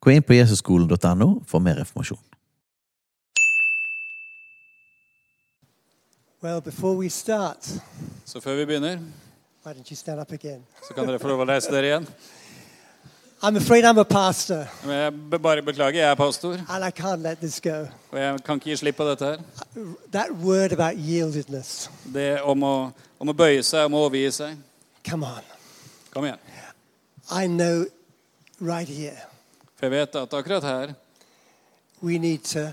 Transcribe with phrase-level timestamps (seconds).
[0.00, 2.18] Gå inn på jesusskolen.no for mer informasjon.
[6.42, 6.62] Well,
[6.96, 7.66] we start,
[8.24, 8.98] Så før vi begynner,
[9.64, 10.62] why don't you stand up again?
[10.88, 12.06] så kan dere få lov å reise dere igjen.
[13.42, 17.38] I'm afraid I'm a pastor jeg bare beklager, jeg er pastor, and I can't let
[17.38, 17.88] this go.
[18.12, 19.38] og jeg kan ikke gi slipp på dette her.
[20.12, 21.90] That word about yieldedness.
[22.14, 24.56] Det om å, om å bøye seg, om å overgi seg.
[25.10, 25.42] Come on.
[26.14, 26.38] Kom igjen.
[27.30, 27.86] I know
[28.60, 29.18] right here
[29.78, 30.94] For jeg vet at akkurat her
[32.02, 32.72] we need to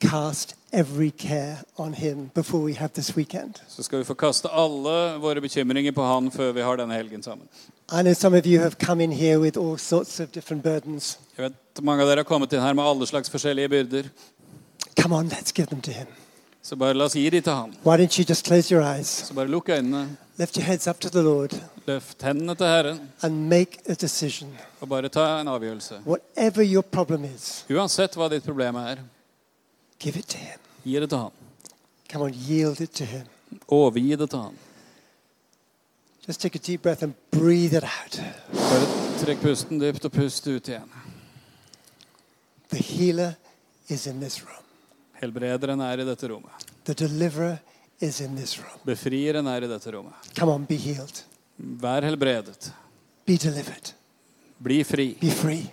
[0.00, 3.54] cast every care on Him before we have this weekend.
[3.68, 7.22] så skal vi få kaste alle våre bekymringer på Han før vi har denne helgen
[7.22, 7.48] sammen.
[7.92, 11.18] I know some of you have come in here with all sorts of different burdens.
[11.38, 14.08] Jeg vet Mange av dere har kommet inn her med alle slags forskjellige byrder.
[15.00, 16.06] Come on, let's give them to Him.
[16.62, 17.70] Så bare la oss gi det til Han.
[17.86, 21.00] Why don't you just close your eyes, Så bare lukk øynene, lift your heads up
[21.00, 21.54] to the Lord,
[21.86, 24.52] løft hendene til Herren, and make a decision.
[24.80, 26.00] og bare ta en avgjørelse.
[26.06, 28.96] Whatever your problem is, Uansett hva ditt problem er,
[29.98, 30.58] give it to Him.
[30.84, 31.30] gi det til Han.
[32.12, 33.26] Come on, yield it to Him.
[33.68, 34.54] Overgi det til Han.
[36.28, 38.20] Just take a deep breath and breathe it out.
[38.52, 38.86] Bare
[39.24, 40.90] trekk pusten dypt og pust ut igjen.
[42.70, 43.32] The healer
[43.88, 44.64] is in this room.
[45.22, 46.52] Helbrederen er i dette rommet.
[46.84, 47.56] The deliverer
[48.00, 48.80] is in this room.
[48.84, 50.14] Befrieren er i dette rommet.
[50.34, 51.24] Come on, be healed.
[51.58, 52.70] Vær helbredet.
[53.26, 53.92] Be delivered.
[54.58, 55.08] Bli fri.
[55.20, 55.72] Be free.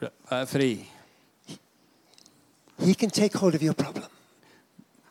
[0.00, 0.88] Vær fri.
[2.78, 4.10] He can take hold of your problem.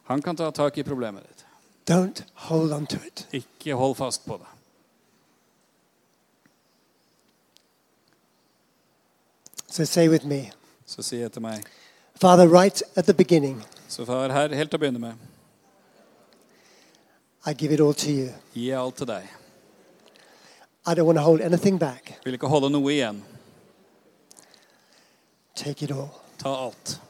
[0.04, 1.46] Han kan ta tak i problemet ditt.
[1.86, 3.28] Don't hold on to it.
[3.34, 4.46] Ikke hold fast på det.
[9.68, 10.52] So say with me
[10.86, 11.66] Så si etter meg.
[12.16, 15.14] Father, right at the beginning, Så far, her, helt til å begynne med,
[17.46, 18.30] I give it all to you.
[18.54, 19.24] gi alt til deg.
[20.88, 22.20] I don't want to hold anything back.
[22.26, 23.24] Vil ikke holde noe igjen.
[25.56, 26.10] Take it all.
[26.38, 27.02] Ta alt.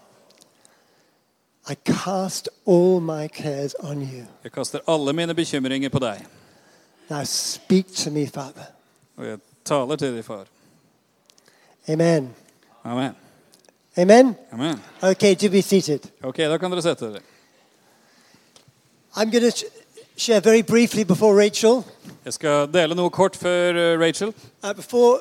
[1.69, 4.25] I cast all my cares on you.
[4.43, 6.25] Jeg kaster alle mine bekymringer på deg.
[7.09, 8.65] Now speak to me, Father.
[9.17, 10.45] Og jeg taler til deg, far.
[11.89, 12.35] Amen.
[12.83, 13.15] Amen.
[13.97, 14.35] Amen.
[14.51, 14.81] Amen.
[15.01, 15.99] Okay, to be seated.
[16.23, 17.21] Ok, da kan dere sette dere.
[19.15, 19.84] I'm going to
[20.17, 21.83] share very briefly before Rachel.
[22.25, 24.33] Jeg skal dele noe kort før eh, Rachel.
[24.63, 25.19] Uh, before,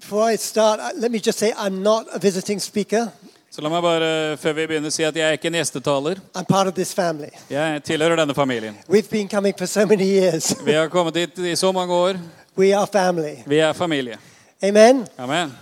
[0.00, 3.08] before I start, uh, let me just say I'm not a visiting speaker.
[3.50, 6.20] Så la meg bare, før vi begynner, si at jeg er ikke en gjestetaler.
[6.38, 7.30] I'm part of this family.
[7.50, 8.76] Jeg tilhører denne familien.
[8.88, 10.52] We've been coming for so many years.
[10.64, 12.14] Vi har kommet hit i så mange år.
[12.56, 13.34] we are family.
[13.46, 14.18] Vi er familie.
[14.62, 15.06] Amen.
[15.18, 15.52] Amen.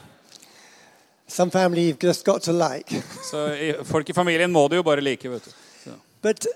[1.28, 3.02] Some family you've just got to like.
[3.30, 5.50] Så i- folk i familien må du jo bare like, vet du.
[5.84, 5.90] Så.
[6.22, 6.46] But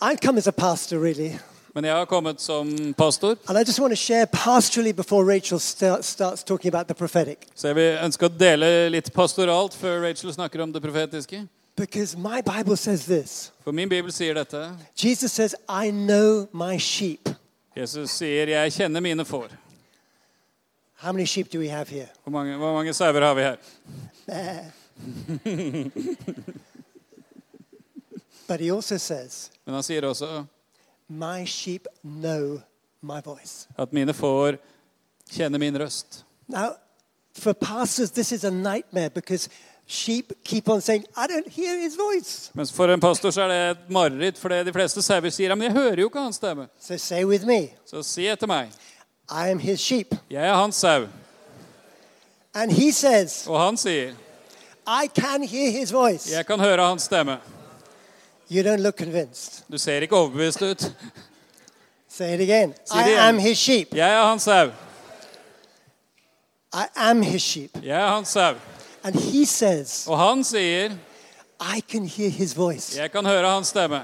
[0.00, 1.32] I come as a pastor, really.
[1.74, 5.60] Men jeg har kommet som pastor, And I just want to share pastorally before Rachel
[5.60, 7.36] start, starts talking about the prophetic.
[7.54, 11.48] så jeg vil ønske å dele litt pastoralt før Rachel snakker om det profetiske.
[11.76, 14.70] Because my Bible says this For min bibel sier dette.
[14.96, 17.28] Jesus says, I know my sheep.
[17.76, 19.50] Jesus sier, 'Jeg kjenner mine får'.
[20.94, 22.08] How many sheep do we have here?
[22.24, 23.56] Hvor mange, hvor mange sauer har vi her?
[28.48, 30.44] But he also says, Men han sier også
[31.08, 32.60] My sheep know
[33.02, 33.66] my voice.
[33.78, 34.56] at mine får
[35.30, 36.24] kjenne min røst.
[36.48, 36.68] Now,
[37.38, 39.48] for pastors, this is a nightmare because
[39.86, 42.50] sheep keep on saying, I don't hear his voice.
[42.54, 45.54] Mens for en pastor så er det et mareritt, for de fleste sauer sier, 'Ja,
[45.54, 46.66] men jeg hører jo ikke hans stemme'.
[46.80, 48.68] So say with me, Så si etter meg.
[49.30, 50.14] I am his sheep.
[50.30, 51.06] Jeg er hans sau.
[52.54, 54.14] And he says, Og han sier,
[54.86, 56.30] I can hear his voice.
[56.32, 57.36] 'Jeg kan høre hans stemme'.
[58.50, 59.64] You don't look convinced.
[59.72, 60.92] Du ser ikke overbevist ut.
[62.08, 62.74] Say it again.
[62.90, 63.94] I am his sheep.
[63.94, 64.66] Jeg er hans sau.
[66.74, 67.70] I am his sheep.
[67.82, 68.54] Jeg er hans sau.
[69.02, 70.90] And he says, Og han sier,
[71.60, 72.98] I can hear his voice.
[72.98, 74.00] 'Jeg kan høre hans stemme'.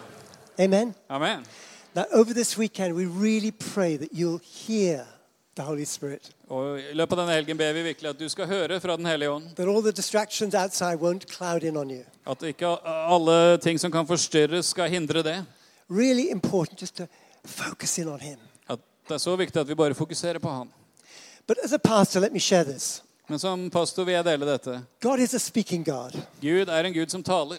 [0.58, 0.94] Amen.
[1.08, 1.46] Amen.
[1.94, 5.00] Now, over this weekend, we really pray that you'll hear
[5.56, 8.48] the Holy Spirit, Og I løpet av denne helgen ber vi virkelig at du skal
[8.50, 9.46] høre fra Den hellige ånd.
[12.26, 15.38] At ikke alle ting som kan forstyrres, skal hindre det.
[15.88, 16.28] Really.
[18.68, 22.30] At det er så viktig at vi bare fokuserer på a pastor.
[23.28, 24.82] Men som pastor vil jeg dele dette.
[25.00, 27.58] Gud er en Gud som taler.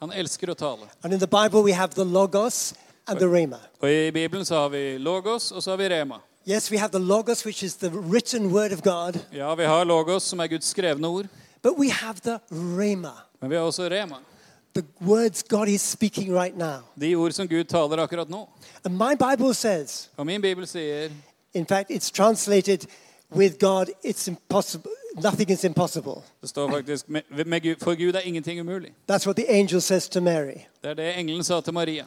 [0.00, 0.88] Han elsker å tale.
[1.04, 2.74] And in the Bible, we have the Logos
[3.06, 3.60] and the Rhema.
[3.80, 6.18] Og I Bibelen så har vi Logos, og så har vi Rema.
[6.46, 9.84] Yes, we have the Logos, which is the written word of God, Ja, vi har
[9.84, 11.26] Logos, som er Guds skrevne ord.
[11.62, 14.16] but we have the Rhema, Men vi har også Rema.
[14.74, 16.80] the words God is speaking right now.
[17.00, 18.48] De ord som Gud taler akkurat nå.
[18.84, 21.10] And my Bible says, Og min bibel sier
[21.54, 22.86] in fact, it's translated
[23.36, 24.90] with God, it's impossible.
[25.22, 26.22] Nothing is impossible.
[26.40, 28.90] Det står faktisk med, med Gud, For Gud er ingenting umulig.
[29.10, 30.54] That's what the angel says to Mary.
[30.82, 32.04] Det er det engelen sa til Maria.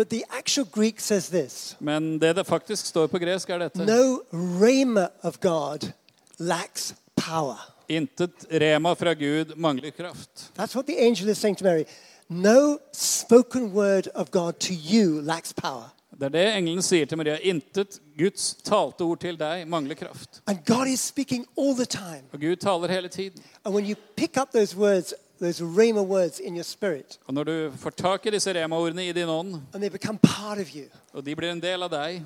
[0.00, 3.84] But the actual Greek says this Men det det faktisk står på gresk, er dette.
[3.84, 5.92] No rhema of God
[6.38, 7.74] lacks power.
[7.88, 10.52] Intet Rema fra Gud mangler kraft.
[10.58, 11.84] That's what the angel is saying to Mary.
[12.28, 15.94] No spoken word of God to you lacks power.
[16.10, 17.36] Det er det engelen sier til Maria.
[17.36, 20.40] Intet Guds talte ord til deg mangler kraft.
[20.46, 22.24] And God is speaking all the time.
[22.32, 23.42] Og Gud taler hele tiden.
[23.64, 27.44] And when you pick up those words, those rhema words in your spirit, Og når
[27.44, 30.84] du får tak i disse Rema-ordene i din ånd, and they become part of you,
[31.12, 32.22] og de blir en del av deg,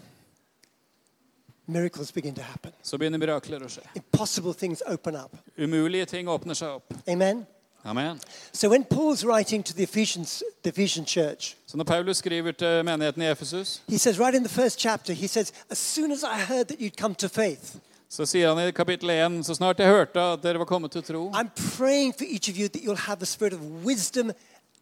[1.67, 2.73] miracles begin to happen.
[2.83, 3.83] så begynner mirakler å skje.
[3.97, 5.37] Impossible things open up.
[5.59, 6.95] Umulige ting åpner seg opp.
[7.09, 7.47] Amen.
[7.87, 8.21] Amen.
[8.53, 12.85] So when Paul's writing to the Ephesians, the Ephesian church, Så når Paulus skriver til
[12.85, 16.23] menigheten i Efesus, he says right in the first chapter, he says, as soon as
[16.23, 17.77] I heard that you'd come to faith,
[18.15, 21.03] så sier han i kapittel 1 Så snart jeg hørte at dere var kommet til
[21.03, 24.31] tro, I'm praying for each of you that you'll have the spirit of wisdom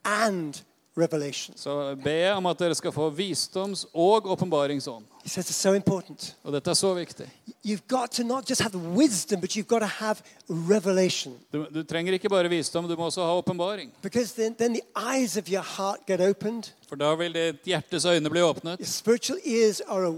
[0.04, 0.60] and
[0.96, 1.56] revelation.
[1.56, 5.04] så be om at dere skal få visdoms- og åpenbaringsånd.
[5.24, 6.34] He says it's so important.
[6.44, 7.26] Og dette er så viktig.
[7.64, 10.16] You've got to not just have wisdom, but you've got to have
[10.48, 11.32] revelation.
[11.52, 13.90] Du, du trenger ikke bare visdom, du må også ha åpenbaring.
[14.02, 18.04] Because then, then the eyes of your heart get opened, For da vil ditt hjertes
[18.04, 20.12] øyne bli åpnet, your spiritual ears are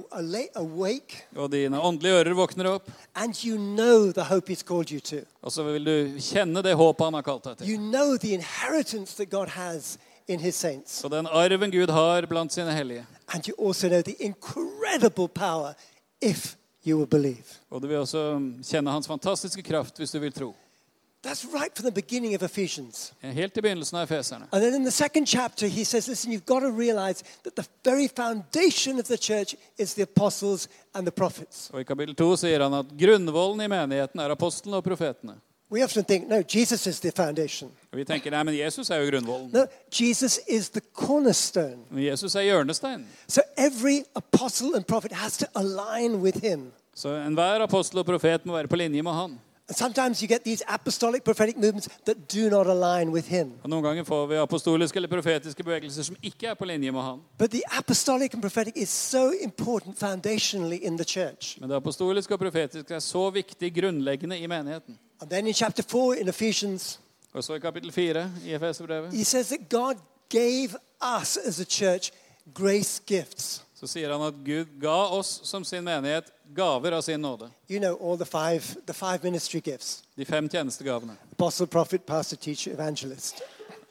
[0.54, 2.90] awake, og dine åndelige ører våkner opp.
[3.14, 5.16] and you know the hope He's called you to.
[5.42, 7.68] Og så vil du kjenne det håpet han har kalt deg til.
[7.70, 9.98] You know the inheritance that God has
[10.28, 11.04] in His saints.
[11.04, 13.06] Og den arven Gud har blant sine hellige.
[13.28, 15.74] And you also know the incredible power
[16.22, 16.56] if
[16.86, 17.44] you will believe.
[17.70, 20.54] Og du vil også kjenne hans fantastiske kraft hvis du vil tro.
[21.26, 23.12] That's right from the beginning of Ephesians.
[23.22, 24.46] Helt i begynnelsen av Efeserne.
[24.52, 27.64] And then in the second chapter, he says, listen, you've got to realize that the
[27.84, 31.70] very foundation of the church is the apostles and the prophets.
[31.72, 35.38] Og I kapittel 2 sier han at grunnvollen i menigheten er apostlene og profetene.
[35.74, 37.70] We often think, no, Jesus is the foundation.
[37.92, 39.48] Og Vi tenker nei, men Jesus er jo grunnvollen.
[39.52, 41.80] No, Jesus is the cornerstone.
[41.90, 43.06] Men Jesus er hjørnesteinen.
[43.26, 46.70] So every apostle and prophet has to align with him.
[46.94, 49.34] Så enhver apostel og profet må være på linje med han.
[49.68, 53.52] And sometimes you get these apostolic prophetic movements that do not align with him.
[53.62, 57.00] Og Noen ganger får vi apostoliske eller profetiske bevegelser som ikke er på linje med
[57.00, 57.22] ham.
[57.38, 61.60] But the apostolic and prophetic is so important foundationally in the church.
[61.60, 64.98] Men det apostoliske og profetiske er så viktig grunnleggende i menigheten.
[65.20, 67.00] And then in chapter 4 in Ephesians,
[67.32, 69.94] Og så i kapittel 4 i Efeserbrevet he says that God
[70.28, 70.68] gave
[71.20, 72.10] us as a church
[72.54, 73.63] grace gifts.
[73.84, 77.50] Så sier han at Gud ga oss som sin menighet gaver av sin nåde.
[77.68, 81.16] You know all the five, the five ministry gifts De fem tjenestegavene.
[81.32, 83.42] apostle, prophet, pastor, teacher, evangelist.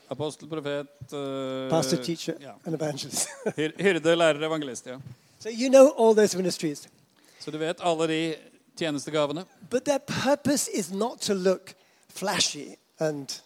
[0.09, 2.53] Apostel, profet uh, Pastor, teacher, ja.
[2.65, 3.27] and evangelist.
[3.55, 4.85] Hyrde, lærer, evangelist.
[4.85, 4.97] ja.
[5.39, 6.87] so you know all those ministries.
[7.39, 8.35] Så du vet alle de
[8.77, 9.45] tjenestegavene.
[9.69, 11.73] But their purpose is not to look
[12.09, 13.41] flashy and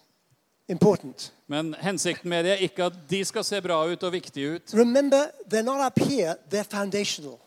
[0.68, 1.32] important.
[1.48, 4.74] Men hensikten med det er ikke at de skal se bra ut og viktige ut.
[4.74, 7.38] Remember, they're not up here, they're foundational.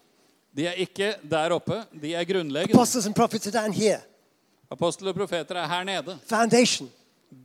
[0.56, 2.74] De er ikke der oppe, de er grunnleggende.
[2.74, 4.00] Apostles and prophets are down here.
[4.70, 6.18] Apostler og profeter er her nede.
[6.26, 6.90] Foundation.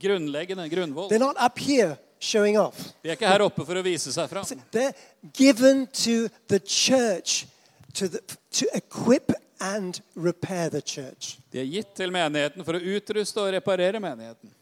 [0.02, 1.12] Grunnleggende, grunnvoll.
[1.12, 2.78] They're not up here showing off.
[3.02, 4.46] De er ikke her oppe for å vise seg fram.
[4.74, 4.94] They're
[5.34, 7.46] given to the church
[7.94, 8.20] to, the,
[8.52, 11.38] to equip and repair the church.
[11.52, 14.52] De er gitt til menigheten for å utruste og reparere menigheten.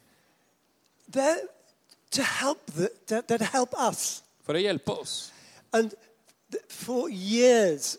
[1.15, 1.47] They're
[2.11, 4.23] to help, the, to, to help us.
[4.43, 5.31] For å hjelpe oss.
[5.73, 5.93] And
[6.69, 7.97] for years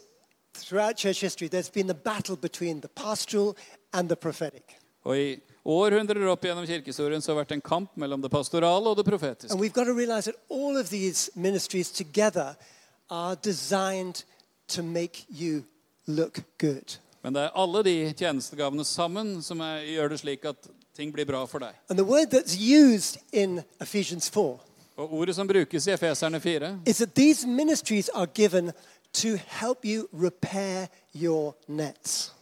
[0.54, 3.56] throughout church history, there's been a battle between the pastoral
[3.92, 4.76] and the prophetic.
[5.06, 5.26] Og i
[5.64, 9.06] århundrer opp gjennom kirkehistorien så har det vært en kamp mellom det pastorale og det
[9.06, 9.52] profetiske.
[9.52, 12.56] And we've got to realize that all of these ministries together
[13.10, 14.24] are designed
[14.68, 15.64] to make you
[16.06, 16.98] look good.
[17.22, 21.24] Men det er alle de tjenestegavene sammen som er, gjør det slik at ting blir
[21.28, 21.74] bra for deg.
[21.90, 24.58] And the word that's used in Ephesians 4
[24.96, 28.72] Og ordet som brukes i Efeserne 4, is that these ministries are given
[29.12, 32.32] to help you repair your nets.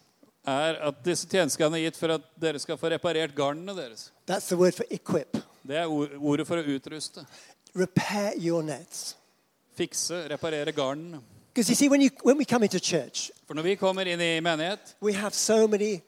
[0.47, 4.13] er at disse tjenestene er gitt for at dere skal få reparert garnene deres.
[4.31, 5.37] That's the word for equip.
[5.69, 7.25] Det er ord- ordet for å utruste.
[7.77, 9.17] Repair your nets.
[9.77, 11.21] Fikse, reparere garnene.
[11.55, 14.21] Because you see, when, you, when we come into church, For når vi kommer inn
[14.21, 16.03] i menighet, we have so many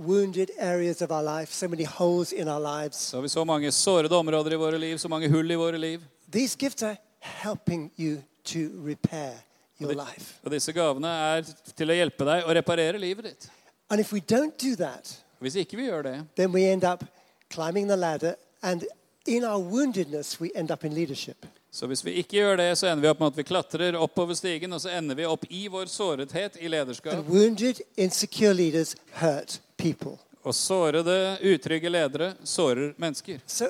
[0.00, 2.96] wounded areas of our life, so many holes in our lives.
[2.96, 6.00] Så har vi så mange sårede områder i liv, så hull i liv.
[6.32, 9.32] These gifts are helping you to repair
[9.80, 10.34] your life.
[10.42, 11.42] Og disse gavene er
[11.76, 13.50] til å hjelpe deg å reparere livet ditt.
[13.90, 17.04] And if we don't do that, Hvis ikke vi gjør det, then we end up
[17.50, 18.84] climbing the ladder, and
[19.26, 21.46] in our woundedness, we end up in leadership.
[21.72, 24.34] så hvis vi ikke gjør det, så ender vi opp med at vi klatrer oppover
[24.34, 27.12] stigen, og så ender vi opp i vår sårethet i lederskap.
[27.12, 30.16] And wounded, insecure leaders hurt people.
[30.44, 33.38] Og sårede, utrygge ledere sårer mennesker.
[33.46, 33.64] So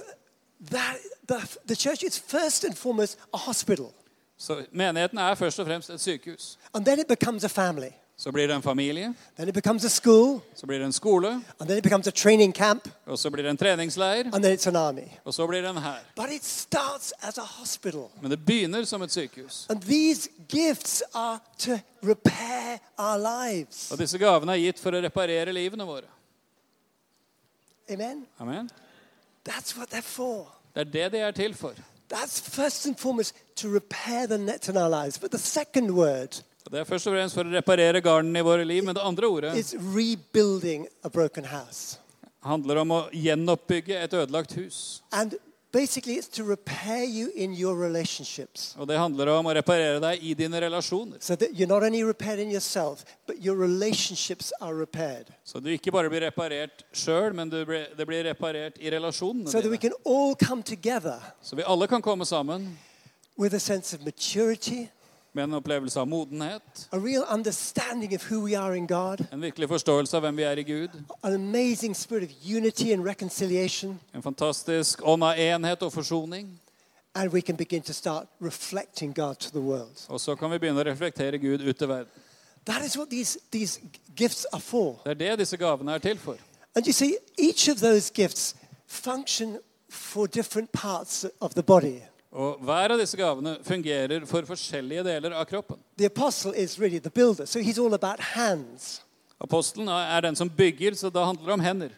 [0.71, 0.97] that,
[1.29, 3.87] the, the church is first and foremost a hospital,
[4.41, 6.59] Så menigheten er først og fremst et sykehus.
[6.75, 7.91] and then it becomes a family,
[8.21, 11.29] Så blir det en familie, then it becomes a school, så blir det en skole,
[11.59, 14.59] and then it becomes a training camp, og så blir det en treningsleir, and then
[14.59, 15.09] it's an army.
[15.25, 16.05] og så blir det en hær.
[16.17, 18.11] But it starts as a hospital.
[18.23, 19.67] Men det begynner som et sykehus.
[19.71, 23.91] And these gifts are to repair our lives.
[23.93, 26.13] Og disse gavene er gitt for å reparere livene våre.
[27.91, 28.27] Amen?
[28.39, 28.71] Amen.
[29.49, 30.47] That's what they're for.
[30.75, 31.73] Det er det de er til for.
[32.13, 35.19] That's first and foremost to repair the net in our lives.
[35.19, 38.65] But the second word det er først og fremst for å reparere garnen i våre
[38.65, 41.99] liv, men det andre ordet rebuilding a broken house.
[42.43, 45.03] handler om å gjenoppbygge et ødelagt hus.
[45.13, 45.35] And
[45.73, 48.75] basically, it's to repair you in your relationships.
[48.79, 51.19] Og det handler om å reparere deg i dine relasjoner.
[51.21, 55.27] So that you're not only repaired in yourself, but your relationships are repaired.
[55.45, 57.67] Så du ikke bare blir reparert sjøl, men det
[58.07, 59.91] blir reparert i relasjonene So that we dine.
[59.91, 62.79] can all come together Så vi alle kan komme sammen
[63.37, 64.89] with a sense of maturity,
[65.33, 67.25] med en opplevelse av modenhet, a real
[68.15, 70.89] of who we are in God, en virkelig forståelse av hvem vi er i Gud,
[71.23, 71.33] an
[72.25, 73.05] of unity and
[74.15, 76.61] en fantastisk ånd av enhet og forsoning.
[77.15, 80.07] and we can begin to start reflecting God to the world.
[80.09, 82.11] Og så kan vi begynne å reflektere Gud ut til verden.
[82.65, 83.81] That is what these, these
[84.17, 85.01] gifts are.
[85.05, 86.37] Det er det disse gavene er til for.
[86.75, 88.55] And you see, each of those gifts
[88.87, 89.59] function
[89.89, 92.03] for different parts of the body.
[92.31, 95.81] Og hver av disse gavene fungerer for forskjellige deler av kroppen.
[95.99, 99.03] The apostle is really the builder, so he's all about hands.
[99.41, 101.91] Apostelen er den som bygger, så da handler det om hender.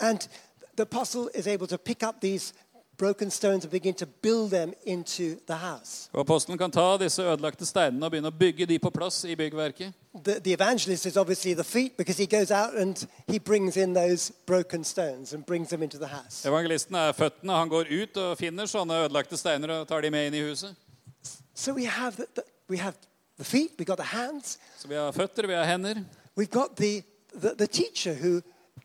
[0.00, 0.28] And
[0.76, 2.52] the apostle is able to pick up these
[3.00, 6.08] broken stones and begin to build them into the house.
[6.12, 9.34] Og Apostelen kan ta disse ødelagte steinene og begynne å bygge de på plass i
[9.34, 9.92] byggverket.
[10.24, 13.94] The, the evangelist is obviously the feet because he goes out and he brings in
[13.94, 16.44] those broken stones and brings them into the house.
[16.48, 17.52] Evangelisten er føttene.
[17.52, 20.74] Han går ut og finner sånne ødelagte steiner og tar de med inn i huset.
[21.54, 22.94] So we have the, the, we have
[23.38, 25.94] the feet, we've got the hands, Så vi har føtter, vi har hender.
[26.36, 27.02] we've got the,
[27.40, 28.40] the, the teacher who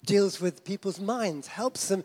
[0.07, 2.03] deals with people's minds, helps them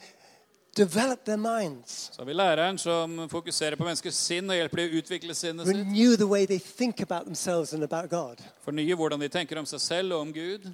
[0.77, 4.91] develop their minds, Så har vi læreren som fokuserer på menneskers sinn og hjelper dem
[4.91, 5.77] å utvikle sinnet sitt.
[5.77, 8.39] renew the way they think about themselves and about God.
[8.65, 10.71] Fornye hvordan de tenker om seg selv og om Gud.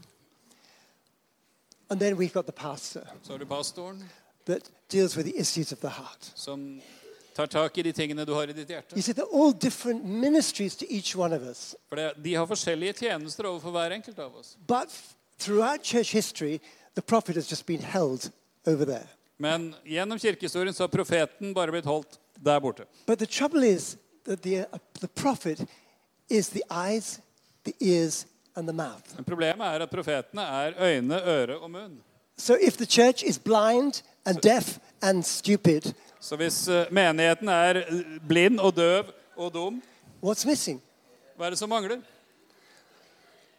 [1.91, 4.03] And then we've got the pastor Så har du pastoren
[4.47, 6.33] that deals with the issues of the heart.
[6.35, 6.81] som
[7.35, 8.97] tar tak i de tingene du har i ditt hjerte.
[8.97, 11.75] You see, they're all different ministries to each one of us.
[11.89, 14.57] For det, de har forskjellige tjenester overfor hver enkelt av oss.
[14.67, 14.89] But
[15.39, 16.61] throughout church history,
[16.95, 18.31] the prophet has just been held
[18.67, 19.09] over there.
[19.39, 22.85] Men gjennom kirkehistorien så har profeten bare blitt holdt der borte.
[23.07, 25.61] But the trouble is that the, uh, the prophet
[26.29, 27.21] is the eyes,
[27.65, 29.15] the ears, and the mouth.
[29.17, 31.99] Men problemet er at profetene er øyne, øre og munn.
[32.39, 37.83] So if the church is blind and deaf and stupid, Så hvis eh, menigheten er
[38.29, 39.05] blind og døv
[39.37, 39.83] og dum,
[40.25, 40.83] what's missing?
[41.37, 42.01] hva er det som mangler?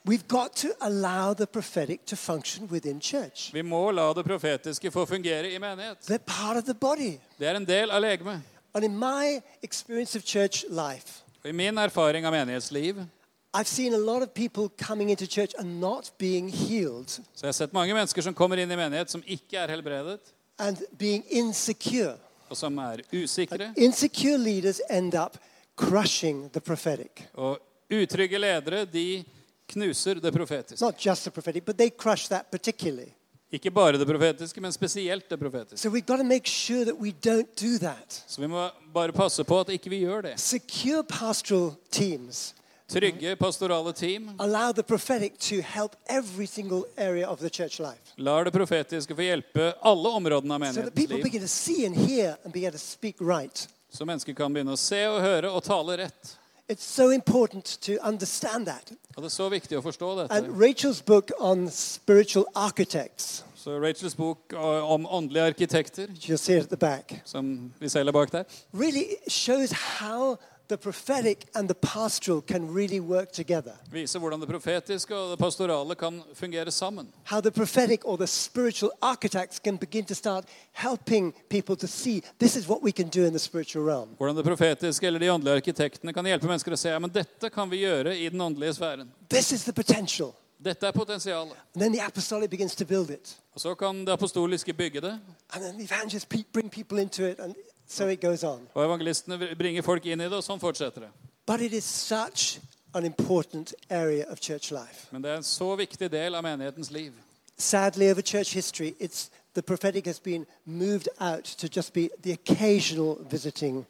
[0.08, 3.54] We've got to allow the prophetic to function within church.
[3.54, 5.98] Vi må la det profetiske få fungere i menighet.
[6.08, 7.20] They're part of the body.
[7.40, 8.42] Det er en del av legemet.
[8.74, 13.06] And in my experience of church life, I min erfaring av menighetsliv
[13.54, 17.48] I've seen a lot of people coming into church and not being healed så jeg
[17.48, 20.20] har sett mange mennesker som kommer inn i menighet som ikke er helbredet,
[20.60, 22.16] and being insecure.
[22.50, 23.74] og som er usikre.
[23.78, 25.38] Insecure leaders end up
[25.76, 27.24] crushing the prophetic.
[27.34, 27.60] Og
[27.92, 29.24] utrygge ledere de
[29.68, 30.86] knuser det profetiske.
[30.86, 33.12] Not just the prophetic, but they crush that particularly.
[33.52, 35.78] Ikke bare det profetiske, men spesielt det profetiske.
[35.78, 37.90] So we've got to make sure that we don't do.
[38.28, 40.40] Så vi må bare passe på at ikke vi gjør det.
[40.40, 42.54] Secure pastoral teams
[42.88, 48.00] Trygge pastorale team allow the prophetic to help every single area of the church life.
[48.16, 51.24] lar det profetiske få hjelpe alle områdene av So that menighetens people liv.
[51.24, 53.68] begin to see and hear and begin to speak right.
[53.90, 56.38] Så mennesker kan begynne å se og høre og tale rett.
[56.70, 58.92] It's so important to understand that.
[59.16, 60.66] Og det er så viktig å forstå And dette.
[60.66, 66.08] Rachel's book on spiritual architects, Så Rachels bok om åndelige arkitekter,
[66.38, 68.44] see it at the back, som vi selger bak der,
[68.74, 70.38] really shows how
[70.70, 73.72] the prophetic and the pastoral can really work together.
[73.92, 77.08] Vise hvordan det profetiske og det pastorale kan fungere sammen.
[77.24, 82.22] How the prophetic or the spiritual architects can begin to start helping people to see
[82.40, 84.10] this is what we can do in the spiritual realm.
[84.18, 87.50] Hvordan det profetiske eller de åndelige arkitektene kan hjelpe mennesker å se ja, men dette
[87.50, 89.12] kan vi gjøre i den åndelige sfæren.
[89.30, 90.34] This is the potential.
[90.66, 91.54] Dette er potensialet.
[91.76, 93.38] And then the apostolic begins to build it.
[93.54, 95.20] Og så kan det apostoliske bygge det,
[95.54, 97.56] And then the evangelists bring people into it, and
[97.88, 98.68] so it goes on.
[98.74, 101.10] og evangelistene bringer folk inn i det, og sånn fortsetter det.
[101.48, 102.60] But it is such
[102.94, 105.08] an important area of church life.
[105.12, 107.14] Men det er en så viktig del av menighetens liv.
[107.58, 112.32] Sadly, over church history, it's the prophetic has been moved out to just be the
[112.34, 113.86] occasional visiting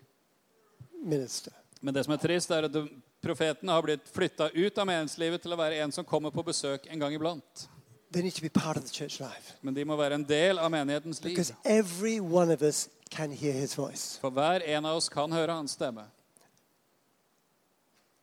[1.04, 1.51] minister.
[1.82, 2.77] Men det som er trist, er at
[3.24, 6.88] profetene har blitt flytta ut av menighetslivet til å være en som kommer på besøk
[6.89, 7.68] en gang iblant.
[8.13, 10.60] They need to be part of the church life Men de må være en del
[10.60, 11.34] av menighetens liv.
[11.36, 14.18] because every one of us can hear his voice.
[14.22, 16.04] For hver en av oss kan høre hans stemme.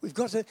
[0.03, 0.45] We've got to,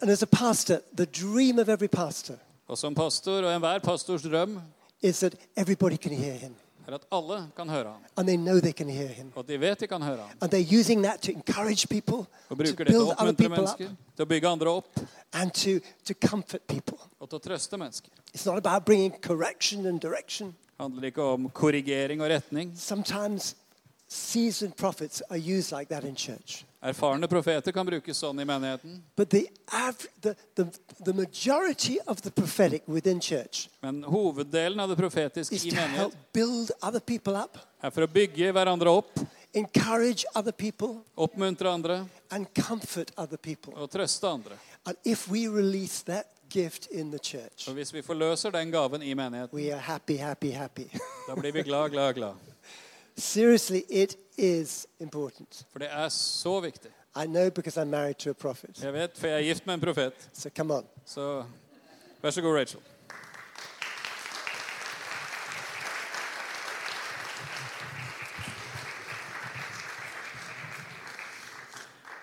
[0.00, 2.34] and as a pastor, the dream of every pastor
[2.66, 4.60] Og som pastor og enhver pastors drøm
[5.02, 6.54] is that everybody can hear him
[6.88, 8.04] er at alle kan høre ham.
[8.16, 9.32] and they know they can hear him.
[9.34, 10.38] Og de vet de kan høre ham.
[10.40, 13.32] And they're using that to encourage people, Og to bruker det til å build other
[13.32, 15.00] oppmuntre people up, mennesker, til å bygge andre opp
[15.32, 15.70] and to,
[16.04, 16.98] to comfort people.
[17.20, 18.08] og til å trøste mennesker.
[18.34, 20.46] It's not about bringing correction and direction.
[20.48, 22.72] Det handler ikke om korrigering og retning.
[22.76, 23.56] Sometimes
[24.08, 26.64] seasoned prophets are used like that in church.
[26.82, 28.98] Erfarne profeter kan brukes sånn i menigheten.
[29.16, 29.46] But the,
[30.20, 30.66] the, the,
[31.04, 35.76] the majority of the prophetic within church Men hoveddelen av det profetiske is i to
[35.76, 39.18] help menighet build other people up, er for å bygge hverandre opp,
[39.54, 43.72] encourage other people, oppmuntre andre and comfort other people.
[43.76, 44.58] og trøste andre.
[44.86, 49.02] And if we release that gift in the church, Og hvis vi forløser den gaven
[49.02, 50.84] i menigheten, we are happy, happy, happy.
[51.28, 52.34] da blir vi glad, glad, glad.
[53.16, 55.66] Seriously, it is important.
[55.72, 56.90] For det er så viktig.
[57.16, 58.82] I know because I'm married to a prophet.
[58.82, 60.30] Jeg vet, for jeg er gift med en profet.
[60.32, 60.84] So come on.
[61.06, 61.44] Så
[62.22, 62.80] vær så god, Rachel.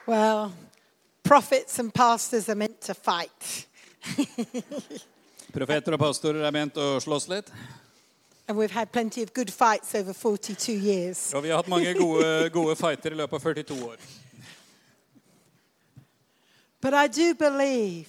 [0.08, 0.52] Well,
[1.24, 3.68] prophets and pastors are meant to fight.
[5.54, 7.52] Profeter og pastorer er ment å slåss litt.
[8.48, 11.34] And we've had plenty of good fights over 42 years.
[11.34, 13.96] Og vi har hatt mange gode, gode fighter i løpet av 42 år.
[16.82, 18.06] But I do believe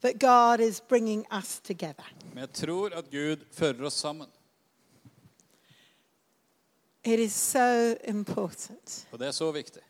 [0.00, 2.04] that God is bringing us together.
[2.34, 4.26] Men jeg tror at Gud fører oss sammen.
[7.04, 9.06] It is so important.
[9.12, 9.82] Og det er så viktig.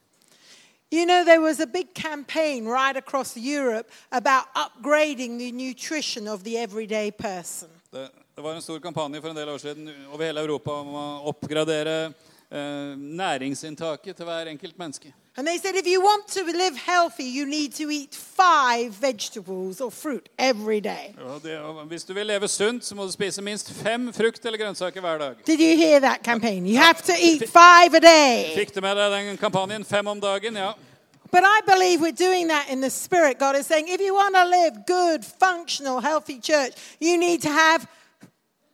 [0.92, 6.44] You know, there was a big campaign right across Europe about upgrading the nutrition of
[6.44, 7.68] the everyday person.
[7.92, 10.94] Det, det var en stor kampanje for en del år siden over hele Europa om
[10.96, 15.10] å oppgradere eh, næringsinntaket til hver enkelt menneske.
[15.36, 19.80] And they said if you want to live healthy, you need to eat five vegetables
[19.80, 21.14] or fruit every day.
[21.88, 25.18] Hvis du vil leve sunt, så må du spise minst fem frukt eller grønnsaker hver
[25.18, 25.36] dag.
[25.46, 26.66] Did you hear that campaign?
[26.66, 28.54] You have to eat five a day.
[28.56, 30.56] Fikk du med deg den kampanjen Fem om dagen?
[30.56, 30.72] Ja.
[31.32, 33.38] But I believe we're doing that in the spirit.
[33.38, 37.48] God is saying, if you want to live good, functional, healthy church, you need to
[37.48, 37.86] have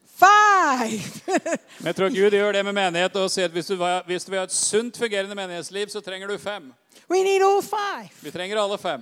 [0.04, 1.22] five.
[1.80, 4.30] Men jeg tror Gud gjør det med menighet og sier at hvis du, hvis du
[4.30, 6.72] vil ha et sunt fungerende menighetsliv, så trenger du fem.
[7.10, 8.10] we need all five.
[8.22, 9.00] Vi trenger alle fem.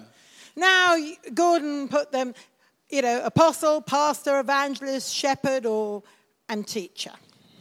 [0.57, 0.97] Now,
[1.35, 2.35] Gordon put them,
[2.93, 6.03] you know, apostle, pastor, evangelist, shepherd, or
[6.49, 7.13] and teacher.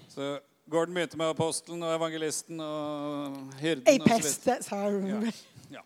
[0.10, 3.84] So Gordon begynte med apostelen og evangelisten og hyrden.
[3.88, 5.32] og så Apest, that's how I remember.
[5.70, 5.82] Ja.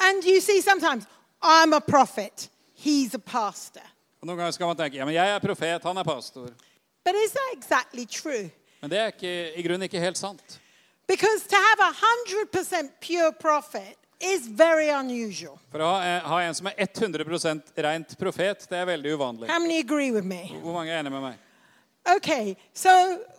[0.00, 1.06] And you see, sometimes
[1.42, 3.82] I'm a prophet, he's a pastor.
[4.20, 6.50] Og Noen ganger skal man tenke ja, men jeg er profet, han er pastor.
[7.04, 8.50] But is that exactly true?
[8.80, 10.58] Men det er ikke, i grunnen ikke helt sant.
[11.08, 15.58] Because to have a 100% pure prophet is very unusual.
[15.70, 17.24] For å ha, ha en som er 100
[17.86, 19.48] rent profet, det er veldig uvanlig.
[19.48, 20.50] How many agree with me?
[20.62, 21.38] Hvor mange er enig med meg?
[22.16, 22.90] Okay, so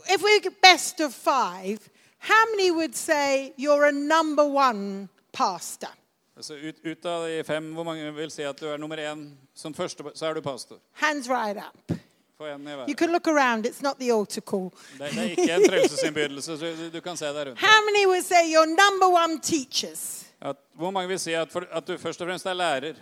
[0.09, 1.79] if we're best of five,
[2.19, 5.89] how many would say you're a number one pastor?
[6.37, 9.25] Altså ut, ut av de fem, hvor mange vil si at du er nummer én?
[9.55, 10.79] Som første, så er du pastor.
[10.93, 11.97] Hands right up.
[12.39, 14.71] Få en i You can look around, it's not the altar call.
[14.97, 17.59] Det, det er ikke en frelsesinnbydelse, så du, du kan se deg rundt.
[17.59, 20.25] How many would say you're number one teachers?
[20.41, 22.95] At, hvor mange vil si at, for, at du først og fremst er lærer?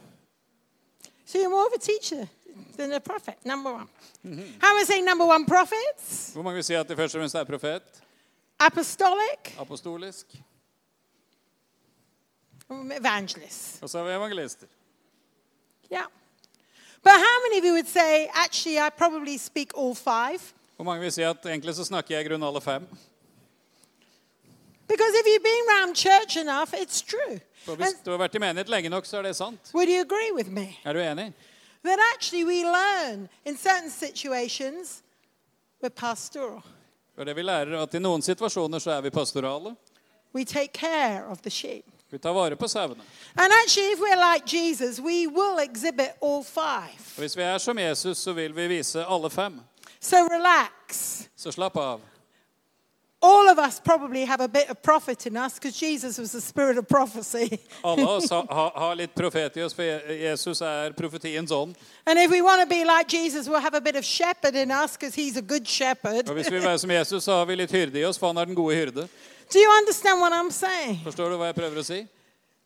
[1.26, 2.26] So you're more of a teacher
[2.78, 3.88] than a prophet, number one.
[4.62, 6.32] How would say number one prophets?
[6.34, 7.84] Hvor mange vil si at du først og fremst er profet?
[8.60, 9.56] Apostolic?
[9.60, 10.26] Apostolisk?
[12.70, 13.80] Um, Evangelists.
[13.82, 14.68] Og så er vi evangelister.
[15.92, 16.06] Yeah.
[17.04, 20.54] But how many of you would say, actually, I probably speak all five?
[20.76, 22.88] Hvor mange vil si at egentlig så snakker jeg i grunnen alle fem?
[24.88, 27.40] Because if you've been around church enough, it's true.
[27.66, 29.72] For hvis And du har vært i menighet lenge nok, så er det sant.
[29.74, 30.80] would you agree with me?
[30.86, 31.34] Er du enig?
[31.84, 35.04] That actually we learn in certain situations
[35.84, 36.62] we're pastoral.
[37.18, 39.72] For det vi lærer at i noen situasjoner så er vi pastorale.
[40.36, 41.86] We take care of the sheep.
[42.10, 43.02] Vi tar vare på sauene.
[43.36, 47.02] And actually, if we're like Jesus, we will exhibit all five.
[47.16, 49.60] Og hvis vi er som Jesus, så vil vi vise alle fem.
[50.00, 51.24] So relax.
[51.36, 52.02] Så slapp av.
[53.20, 56.42] All of us probably have a bit of prophet in us because Jesus was the
[56.42, 57.60] spirit of prophecy.
[57.84, 61.76] Alle oss har, har- har litt profet i oss, for Jesus er profetiens ånd.
[62.06, 64.70] and if we want to be like Jesus, we'll have a bit of shepherd in
[64.72, 66.30] us because he's a good shepherd.
[66.30, 68.28] Og hvis vi vil være som Jesus, så har vi litt hyrde i oss, for
[68.28, 69.08] han er den gode hyrde.
[69.54, 71.00] Do you understand what I'm saying?
[71.04, 72.04] Forstår du hva jeg prøver å si?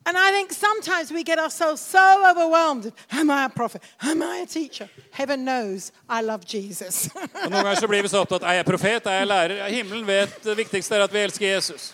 [0.06, 2.92] And I think sometimes we get ourselves so overwhelmed.
[3.12, 3.84] Am I a prophet?
[4.02, 4.90] Am I a teacher?
[5.12, 7.10] Heaven knows I love Jesus.
[7.14, 9.64] Og Noen ganger så blir vi så opptatt er jeg profet, er jeg lærer?
[9.70, 11.94] Himmelen vet det viktigste er at vi elsker Jesus.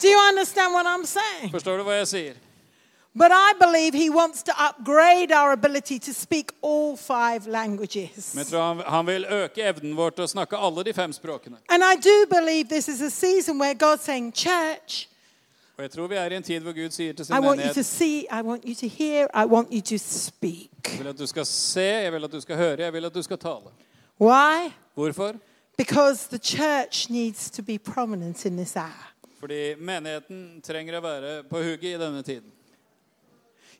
[0.00, 1.50] Do you understand what I'm saying?
[1.50, 2.34] Forstår du hva jeg sier?
[3.16, 8.34] But I believe he wants to upgrade our ability to speak all five languages.
[8.34, 11.56] Men han, han vil øke evnen vår til å snakke alle de fem språkene.
[11.68, 15.08] And I do believe this is a season where God's saying, Church,
[15.76, 17.58] Og jeg tror vi er i en tid hvor Gud sier til sin I want
[17.58, 20.70] you to menighet see, I want you to hear, I want you to speak.
[20.86, 23.14] Jeg vil at du skal se, jeg vil at du skal høre, jeg vil at
[23.14, 23.74] du skal tale.
[24.20, 24.70] Why?
[24.94, 25.34] Hvorfor?
[25.78, 29.10] Because the church needs to be prominent in this hour.
[29.40, 32.53] Fordi menigheten trenger å være på hugget i denne tiden.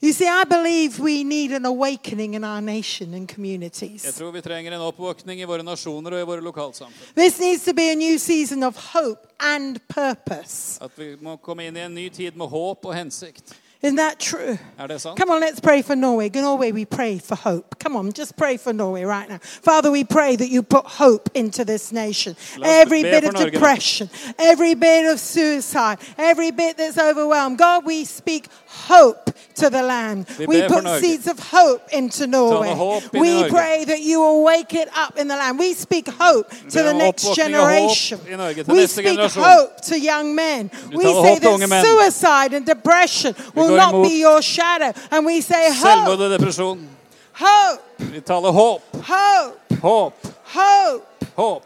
[0.05, 4.03] You see, I believe we need an awakening in our nation and Jeg communities.
[4.19, 7.15] tror vi trenger en oppvåkning i våre nasjoner og i våre lokalsamfunn.
[7.17, 10.79] This needs to be a new season of hope and purpose.
[10.85, 13.55] At vi må komme inn i en ny tid med håp og hensikt.
[13.85, 14.59] Isn't that true?
[14.81, 15.19] Er det sant?
[15.19, 16.31] Come on, let's pray for Norway.
[16.31, 17.79] Norway, we pray for hope.
[17.79, 19.39] Come on, just pray for Norway right now.
[19.43, 22.35] Father, we pray that you put hope into this nation.
[22.63, 27.59] Every bit of depression, every bit of suicide, every bit that's overwhelmed.
[27.59, 30.27] God, we speak hope to the land.
[30.39, 32.71] We put seeds of hope into Norway.
[32.75, 35.59] hopp inn i We pray that you will wake it up in the land.
[35.59, 38.19] We speak hope to the next oppvåkning og håp generation.
[38.67, 40.71] We speak hope to young men.
[40.91, 44.93] We say that suicide and depression will går not imot be your shadow.
[45.11, 46.89] And we say Selvmord hope, og depresjon.
[47.33, 51.05] hope, Vi taler håp, hope, håp, hope.
[51.37, 51.63] håp.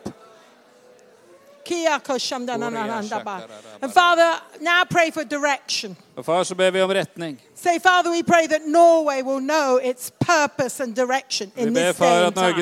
[3.82, 5.96] And Father, now pray for direction.
[6.18, 7.40] Og far, så ber vi om retning.
[7.54, 12.24] Say, Father, we pray that Norway will know its purpose and direction in this day
[12.26, 12.54] and time.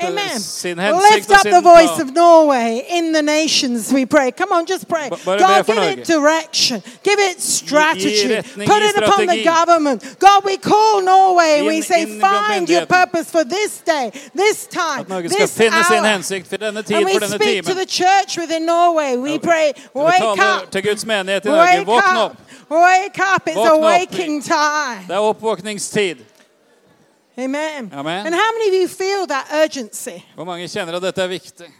[0.00, 0.40] Amen.
[0.40, 4.30] sin Lift up the voice of Norway in the nations, we pray.
[4.30, 5.08] Come on, just pray.
[5.10, 6.82] God, give it direction.
[7.02, 8.42] Give it strategy.
[8.72, 10.16] Put it upon the government.
[10.18, 15.08] God, we call Norway we say, find your purpose for this day, this time, At
[15.08, 16.06] Norge skal this hour.
[16.06, 19.16] hensikt for denne And we speak to the church within Norway.
[19.16, 20.70] We pray, wake up.
[20.70, 21.84] til Guds menighet i Norge.
[21.86, 22.36] Wake up.
[22.72, 23.46] Wake up.
[23.48, 24.44] It's Våkn opp.
[24.44, 25.04] time.
[25.08, 26.24] Det er oppvåkningstid.
[27.38, 27.90] Amen.
[27.92, 28.26] Amen.
[28.26, 30.22] And how many of you feel that urgency?
[30.36, 31.70] Hvor mange kjenner at dette er viktig?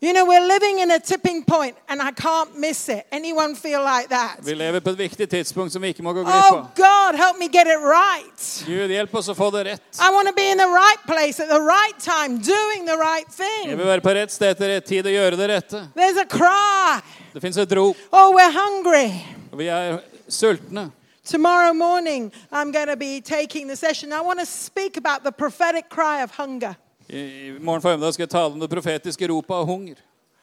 [0.00, 3.04] You know, we're living in a tipping point and I can't miss it.
[3.10, 4.36] Anyone feel like that?
[4.42, 6.52] Vi lever på et viktig tidspunkt som vi ikke må gå glipp.
[6.52, 8.64] Oh, God, help me get it right.
[8.66, 9.82] Gud, hjelp oss å få det rett.
[9.98, 13.26] I want to be in the right place at the right time, doing the right
[13.28, 13.74] thing.
[13.76, 15.82] vil være på rett sted til rett tid og gjøre det rette.
[15.96, 17.00] There's a cry.
[17.34, 19.10] Det finnes et rop, Oh, we're hungry.
[19.52, 20.90] vi er sultne.
[21.24, 24.12] Tomorrow morning, I'm going to be taking the session.
[24.12, 26.76] I want to speak about the prophetic cry of hunger.
[27.10, 29.96] I morgen formiddag skal jeg tale om det profetiske ropet av hunger.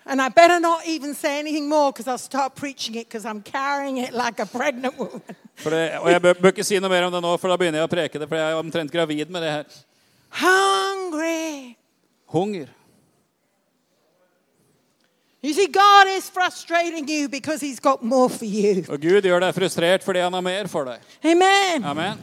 [0.06, 3.41] And I better not even say anything more because I'll start preaching it because I'm
[3.41, 5.21] carrying it like a pregnant woman.
[5.56, 7.58] For det, og jeg bør, bør ikke si noe mer om det nå, for da
[7.58, 8.28] begynner jeg å preke det.
[8.30, 9.78] For jeg er omtrent gravid med det her.
[10.41, 11.76] Hungry.
[12.30, 12.69] Hunger.
[15.46, 18.84] You see, God is frustrating you because He's got more for you.
[18.90, 21.00] Og Gud gjør deg frustrert fordi han har mer for deg.
[21.24, 21.86] Amen.
[21.86, 22.18] Amen.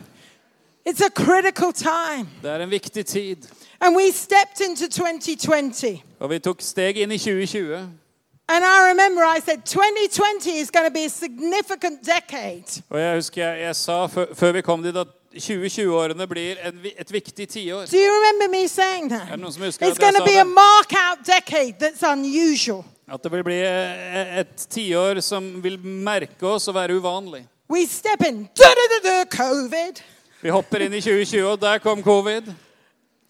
[0.85, 2.27] It's a critical time.
[2.43, 3.37] Det er en viktig tid.
[3.81, 6.03] And we stepped into 2020.
[6.19, 7.77] Og vi tok steg inn i 2020.
[8.49, 12.83] And I remember I said 2020 is going to be a significant decade.
[12.91, 15.07] Og jeg husker jeg, jeg sa før, vi kom dit at
[15.39, 17.87] 2020-årene blir en, et viktig tiår.
[17.87, 19.23] Do you remember me saying that?
[19.31, 21.23] Er det noen som husker It's at jeg going to sa be a mark out
[21.27, 22.85] decade that's unusual.
[23.12, 27.42] At det vil bli eh, et tiår som vil merke oss og være uvanlig.
[27.68, 30.01] We step in, da da da da, COVID,
[30.42, 32.48] Vi hopper inn i 2020, og der kom covid.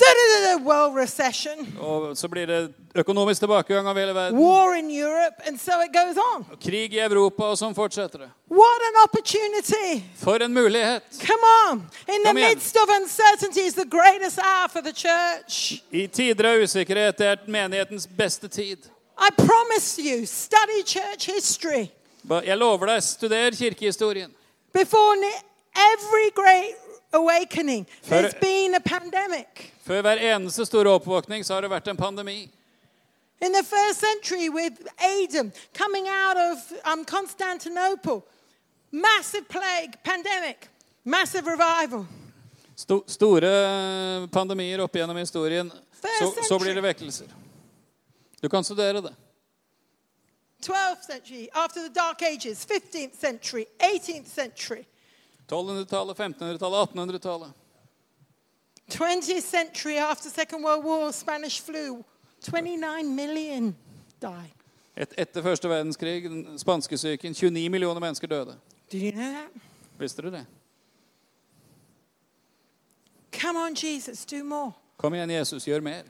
[0.02, 2.60] da da da da, world recession, Og så blir det
[2.94, 4.38] økonomisk tilbakegang av hele verden.
[4.38, 6.46] war in Europe, and so it goes on.
[6.52, 8.30] Og krig i Europa, og sånn fortsetter det.
[8.50, 10.02] What an opportunity!
[10.22, 11.02] For en mulighet!
[11.26, 11.84] Come on.
[12.08, 15.82] In the midst of uncertainty is the greatest hour for the church.
[15.92, 18.78] I tider av usikkerhet er menighetens beste tid.
[19.18, 21.90] I promise you, study church history.
[22.44, 24.30] Jeg lover deg, studer kirkehistorien.
[24.72, 25.16] Before
[25.74, 26.74] every great
[27.12, 29.72] awakening, För- there's been a pandemic.
[29.84, 32.50] Før hver eneste store oppvåkning så har det vært en pandemi.
[33.42, 38.22] In the first century, with Adam coming out of um, Constantinople,
[38.92, 40.68] massive plague, pandemic,
[41.04, 42.06] massive revival.
[42.76, 45.72] Sto store pandemier opp gjennom historien.
[46.20, 47.26] Så, så blir det vekkelser.
[48.42, 49.14] Du kan studere det.
[50.62, 54.84] 12th century, after the Dark Ages, 15th century, 18th century,
[55.48, 57.52] 1200-tallet, 1500-tallet, 1800-tallet.
[58.90, 62.04] 20th century, after Second World War, Spanish flu,
[62.42, 63.76] 29 million
[64.20, 64.52] died.
[64.96, 68.58] Et, etter første verdenskrig, den spanskesyken, 29 millioner mennesker døde.
[68.94, 69.48] You know that?
[69.98, 70.46] Visste du det?
[73.40, 74.72] Come on, Jesus, do more.
[74.96, 76.02] Kom igjen, Jesus, gjør mer.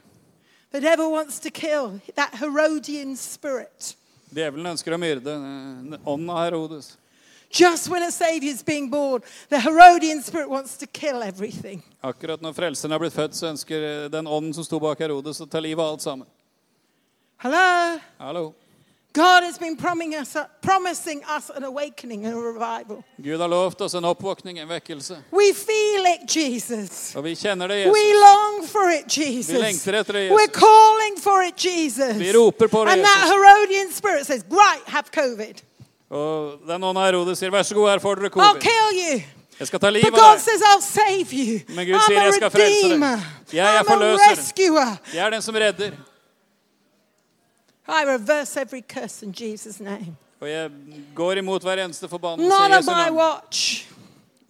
[0.72, 3.94] The devil wants to kill that Herodian spirit.
[4.32, 6.94] Djevelen ønsker å myrde eh, ånden av Herodes.
[7.52, 11.82] Just when a savior is being born, the Herodian spirit wants to kill everything.
[12.00, 15.42] Akkurat når frelseren har blitt født, så ønsker eh, den ånden som sto bak Herodes,
[15.44, 16.26] å ta livet av alt sammen.
[17.44, 18.00] Hello?
[18.16, 18.46] Hallo.
[19.14, 23.02] God has been promising us, promising us an awakening and a revival.
[23.18, 25.18] Gud har lovt oss en oppvåkning, en vekkelse.
[25.30, 27.14] We feel it, Jesus.
[27.16, 27.92] Og vi kjenner det, Jesus.
[27.92, 29.54] We long for it, Jesus.
[29.54, 30.38] Vi lengter etter det, Jesus.
[30.40, 32.16] We're calling for it, Jesus.
[32.16, 32.98] Vi roper på det, Jesus.
[32.98, 35.60] and that Herodian spirit says, Right, have COVID.
[36.10, 39.20] Og den ånden av Herodes sier, vær så god, her får dere I'll kill you.
[39.60, 40.40] Jeg skal ta But livet God av deg.
[40.40, 41.60] says, I'll save you.
[41.68, 43.18] Men Gud I'm sier, a "Jeg skal frelse deg." redeemer.
[43.52, 44.30] Jeg er I'm a forløser.
[44.36, 44.96] rescuer.
[45.14, 45.90] Jeg er den som redder.
[47.88, 50.16] I reverse every curse in Jesus' name.
[50.40, 50.70] Og jeg
[51.14, 53.16] går imot hver eneste forbannelse i Jesu my navn.
[53.16, 53.86] watch.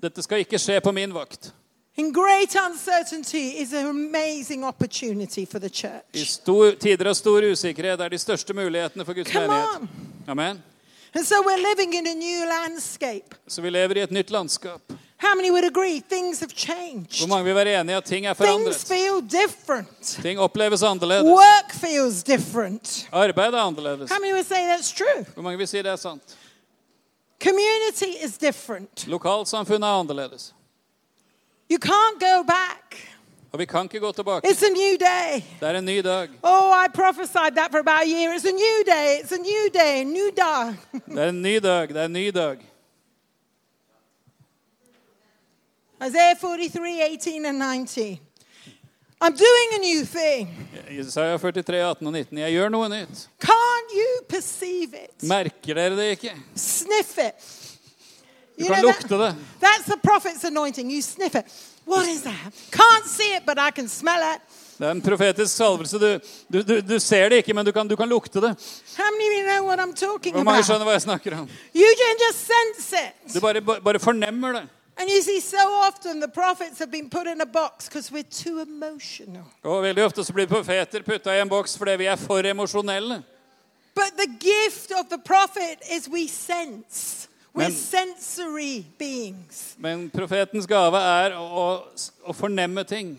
[0.03, 1.53] Dette skal ikke skje på min vakt.
[1.97, 6.27] In great uncertainty is an amazing opportunity for the I church.
[6.29, 9.81] stor, tider av stor usikkerhet er de største mulighetene for Guds Come menighet.
[9.81, 9.88] on.
[10.29, 10.62] Amen.
[11.14, 13.35] And so we're living in a new landscape.
[13.47, 14.81] Så vi lever i et nytt landskap.
[15.22, 17.20] How many would agree things have changed?
[17.20, 20.18] Hvor mange vil være enige at ting er Things feel different.
[20.22, 21.24] Ting oppleves annerledes.
[21.24, 23.08] Work feels different.
[23.12, 24.11] Arbeid er annerledes.
[24.11, 25.24] How many would say that's true?
[25.35, 26.37] Hvor mange vil si det er sant?
[27.40, 29.06] Community is different.
[29.06, 30.54] Lokalsamfunnet er annerledes.
[31.70, 33.08] You can't go back.
[33.52, 34.48] Og vi kan ikke gå tilbake.
[34.48, 35.44] It's a new day.
[35.61, 36.28] Det er en ny dag.
[36.42, 38.35] Oh, I prophesied that for about a year.
[38.35, 39.20] It's a new day.
[39.22, 40.78] It's a new day, new dawn.
[41.06, 41.88] Det er en ny dag.
[41.88, 42.71] Det er en ny dag.
[46.02, 48.18] Isaiah 43, 18 and 19.
[49.20, 50.48] I'm doing a new thing.
[50.90, 52.38] Isaiah 43, 18 og 19.
[52.38, 53.28] Jeg gjør noe nytt.
[53.38, 55.22] Can't you perceive it?
[55.22, 56.32] Merker dere det ikke?
[56.58, 57.34] Sniff it.
[58.58, 59.60] Du You kan know, lukte that, det.
[59.60, 60.90] that's the prophet's anointing.
[60.90, 61.46] You sniff it.
[61.86, 62.52] What is that?
[62.72, 64.40] Can't see it, but I can smell it.
[64.78, 65.98] Det er en profetisk salvelse.
[65.98, 66.18] Du,
[66.50, 68.56] du, du, du ser det ikke, men du kan, du kan lukte det.
[68.96, 71.48] Hvor mange skjønner hva jeg snakker om?
[73.34, 74.64] Du bare, bare fornemmer det.
[74.96, 78.22] And you see, so often the prophets have been put in a box because we're
[78.44, 79.44] too emotional.
[79.64, 83.22] Og veldig ofte så blir profeter putta i en boks fordi vi er for emosjonelle.
[83.94, 87.28] But the gift of the prophet is we sense.
[87.55, 89.74] We're Men- sensory beings.
[89.78, 91.83] Men profetens gave er å,
[92.24, 93.18] å fornemme ting.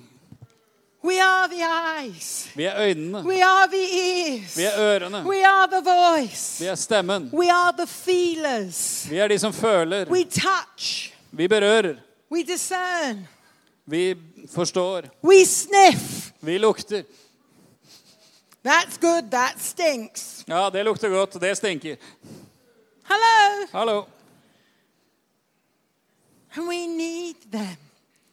[1.03, 2.47] We are the eyes.
[2.55, 3.23] Vi er øynene.
[3.25, 4.55] We are the ears.
[4.57, 5.23] Vi er ørene.
[5.27, 6.59] We are the voice.
[6.59, 7.29] Vi er stemmen.
[7.33, 9.05] We are the feelers.
[9.09, 10.09] Vi er de som føler.
[10.09, 11.12] We touch.
[11.33, 11.95] Vi berører.
[12.31, 13.27] We discern.
[13.85, 14.15] Vi
[14.49, 15.09] forstår.
[15.23, 16.31] We sniff.
[16.41, 17.03] Vi lukter.
[18.63, 19.31] That's good.
[19.31, 20.43] That stinks.
[20.47, 21.41] Ja, det lukter godt.
[21.41, 21.95] Det stinker.
[23.03, 23.67] Hello.
[23.71, 24.05] Hallo.
[26.55, 27.77] And we need them.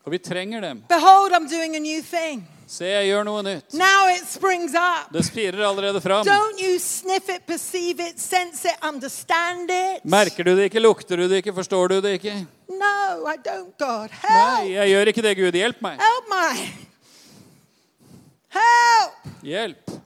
[0.04, 0.84] Og vi trenger dem.
[0.88, 2.48] Behold, I'm doing a new thing.
[2.70, 3.72] Se, jeg gjør noe nytt.
[3.74, 5.08] Now it springs up.
[5.10, 6.22] Det spirer allerede fram.
[6.26, 10.04] Don't you sniff it, perceive it, sense it, understand it?
[10.06, 10.82] Merker du det ikke?
[10.84, 11.54] Lukter du det ikke?
[11.56, 12.36] Forstår du det ikke?
[12.70, 14.14] No, I don't, God.
[14.22, 15.58] Nei, jeg gjør ikke det, Gud.
[15.58, 15.98] Hjelp meg.
[16.04, 16.62] Help meg.
[18.54, 19.34] Help!
[19.50, 19.96] Hjelp.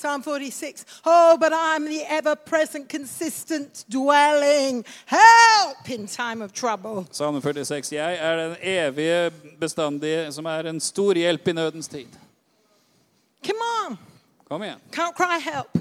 [0.00, 0.86] Psalm 46.
[1.04, 4.84] Oh, but I'm the ever present, consistent dwelling.
[5.06, 7.06] Help in time of trouble.
[7.12, 7.92] Salme 46.
[7.92, 12.08] Jeg er den evige bestandige som er en stor hjelp i nødens tid.
[13.44, 13.98] Come on.
[14.48, 14.80] Kom igjen.
[14.92, 15.78] Can't cry help.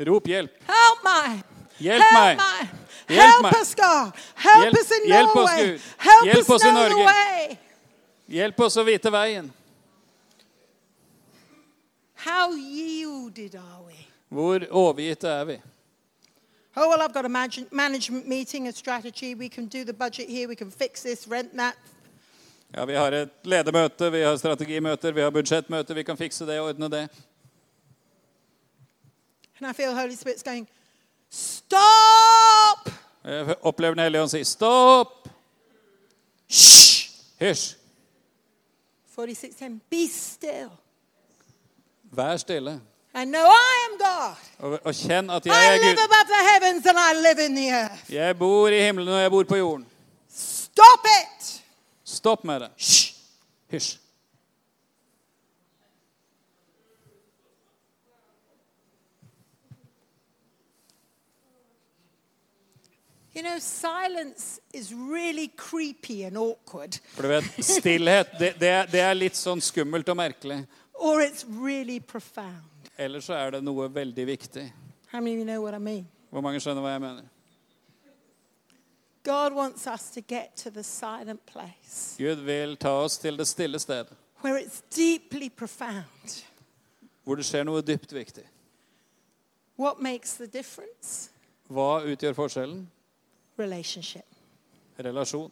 [0.00, 0.50] Rop hjelp.
[0.68, 1.42] Help me.
[1.78, 2.36] Hjelp help meg.
[2.36, 2.68] me.
[3.08, 3.52] Hjelp help meg.
[3.62, 4.12] us, God.
[4.34, 5.72] Help us in Norway.
[5.72, 5.80] Gud.
[5.98, 7.04] Help Hjelp us oss i Norge.
[7.06, 7.58] way.
[8.28, 9.52] Hjelp oss å vite veien.
[14.28, 15.60] Hvor overgitte er vi?
[16.76, 17.28] Oh, well, I've got a
[17.72, 19.34] management meeting, a strategy.
[19.34, 20.48] We can do the budget here.
[20.48, 21.74] We can fix this, rent that.
[22.76, 25.94] Ja, Vi har et ledermøte, vi har strategimøter, vi har budsjettmøter.
[25.94, 27.08] Vi kan fikse det og ordne det.
[29.60, 30.68] And I feel Holy Spirit's going,
[31.30, 32.90] Stop!
[33.24, 35.28] Jeg opplever Den hellige ånd si stopp!
[36.50, 37.10] Hysj!
[37.40, 37.76] Hysj!
[39.18, 39.78] 46:10.
[39.90, 40.70] Be still.
[42.12, 42.80] Vær stille.
[43.14, 44.36] And know I am God.
[44.58, 46.04] Og, og kjenn at jeg er live Gud.
[46.04, 48.12] above the heavens and I live in the earth.
[48.14, 49.86] Jeg bor i himmelen, og jeg bor på jorden.
[50.28, 51.62] Stop it!
[52.04, 52.70] Stopp med det.
[53.70, 53.98] Hysj.
[63.34, 68.86] You know, silence is really creepy and awkward, For du vet, stillhet, det, det, er,
[68.92, 70.58] det er litt sånn skummelt og merkelig.
[71.02, 72.62] Or it's really profound.
[72.98, 74.72] Eller så er det noe veldig viktig.
[75.10, 76.06] How many of you know what I mean?
[76.30, 77.22] Hvor mange skjønner hva jeg mener?
[79.24, 83.46] God wants us to get to the silent place Gud vil ta oss til det
[83.46, 86.44] stille stedet, where it's deeply profound.
[87.24, 88.42] hvor det skjer noe dypt viktig.
[89.78, 91.30] What makes the difference?
[91.70, 92.90] Hva utgjør forskjellen?
[93.58, 94.26] Relationship.
[94.98, 95.50] Relasjon.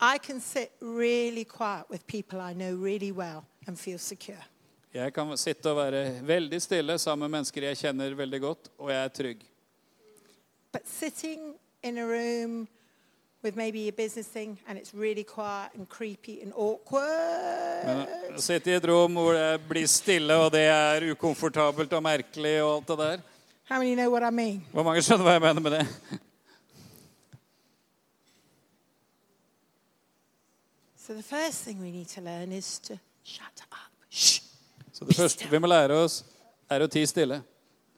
[0.00, 4.44] I can sit really quiet with people I know really well and feel secure.
[4.94, 8.90] Jeg kan sitte og være veldig stille sammen med mennesker jeg kjenner veldig godt, og
[8.90, 9.44] jeg er trygg.
[10.72, 12.68] But sitting in a room
[13.44, 17.86] with maybe a business thing and it's really quiet and creepy and awkward.
[17.86, 22.02] Men å sitte i et rom hvor det blir stille, og det er ukomfortabelt og
[22.02, 23.24] merkelig og alt det der
[23.68, 24.64] How many know what I mean?
[24.72, 26.20] Hvor mange skjønner hva jeg mener med det?
[31.06, 33.90] So the first thing we need to learn is to shut up.
[34.10, 34.40] Shh.
[34.92, 36.24] Så det første vi må lære oss,
[36.70, 37.42] er å tie stille.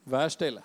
[0.04, 0.62] Vær stille.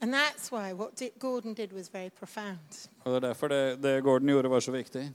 [0.00, 2.88] And that's why what Gordon did was very profound.
[3.04, 5.12] Og det er derfor det, det Gordon gjorde, var så viktig.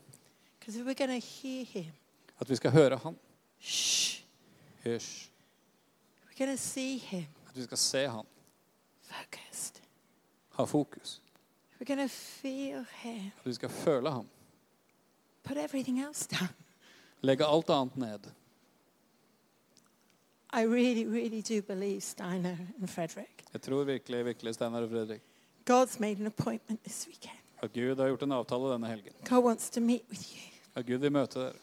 [0.60, 1.92] Because we're going to hear him,
[2.40, 3.18] At vi skal høre han.
[3.60, 4.22] shh,
[4.84, 5.30] Hysj.
[6.26, 8.26] we're going to see him At vi skal se han.
[9.02, 9.82] focused.
[10.50, 11.22] Ha fokus.
[11.80, 13.32] We're feel him.
[13.46, 14.28] Vi skal føle ham.
[15.44, 16.50] Put everything else down.
[17.22, 18.20] Legge alt annet ned.
[20.54, 23.44] I really, really do believe Steiner and Frederick.
[23.54, 25.22] Jeg tror virkelig, virkelig, Steinar og Fredrik,
[25.70, 27.40] God's made an appointment this weekend.
[27.62, 29.14] at Gud har gjort en avtale denne helgen.
[29.30, 30.52] God wants to meet with you.
[30.76, 31.54] At Gud vil møte dere.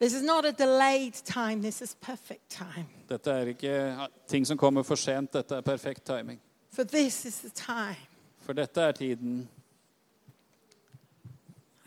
[0.00, 2.86] This is not a delayed time, this is perfect time.
[3.08, 5.32] Dette er ikke ting som kommer for sent.
[5.32, 6.40] Dette er perfekt timing.
[6.72, 8.11] For this is the time.
[8.42, 9.48] For dette er tiden.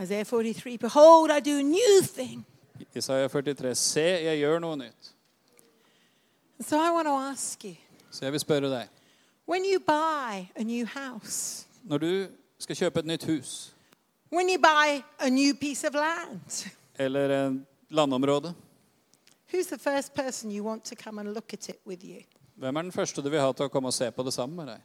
[0.01, 2.45] Isaiah 43 Behold, I do a new thing.
[2.95, 3.75] Isaiah 43.
[3.75, 5.11] Se, jeg gjør noe nytt.
[6.61, 7.75] So I want to ask you
[8.11, 8.87] Så jeg vil spørre deg.
[9.47, 12.27] when you buy a new house, Når du
[12.59, 13.73] skal kjøpe et nytt hus
[14.31, 18.53] when you buy a new piece of land, eller en landområde,
[19.53, 22.21] who's the first person you want to come and look at it with you?
[22.55, 24.55] hvem er den første du vil ha til å komme og se på det sammen
[24.55, 24.79] med deg?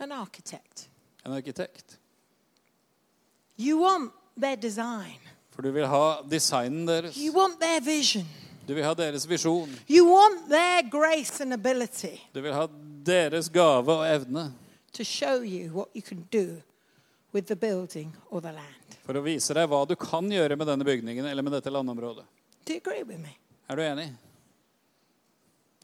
[0.00, 0.88] An architect.
[1.24, 1.98] En arkitekt.
[3.58, 5.18] You want their design,
[5.50, 7.16] For du vil ha designen deres.
[7.16, 8.24] you want their vision,
[8.68, 9.68] Du vil ha deres visjon.
[9.88, 12.66] you want their grace and ability Du vil ha
[13.06, 14.52] deres gave og evne
[14.92, 16.62] to show you what you can do
[17.34, 18.96] with the building or the land.
[19.04, 22.24] for å vise deg hva du kan gjøre med denne bygningen eller med dette landområdet.
[22.66, 23.36] Do you agree with me?
[23.68, 24.12] Er du enig?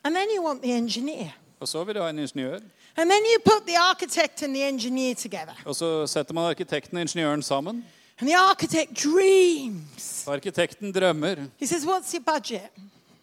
[0.04, 1.34] And then you want the engineer.
[1.60, 2.60] Og så vil du ha en ingeniør.
[2.96, 5.54] And then you put the architect and the engineer together.
[5.64, 7.84] Og så setter man arkitekten og ingeniøren sammen.
[8.20, 10.24] And the architect dreams.
[10.28, 12.70] Arkitekten drømmer He says, What's your budget?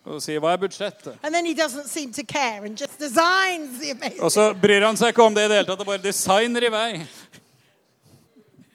[0.05, 1.15] og sier 'hva er budsjettet'?
[1.23, 4.21] And then he doesn't seem to care and just designs the amazing.
[4.21, 6.63] Og så bryr han seg ikke om det i det hele tatt, og bare designer
[6.67, 7.05] i vei.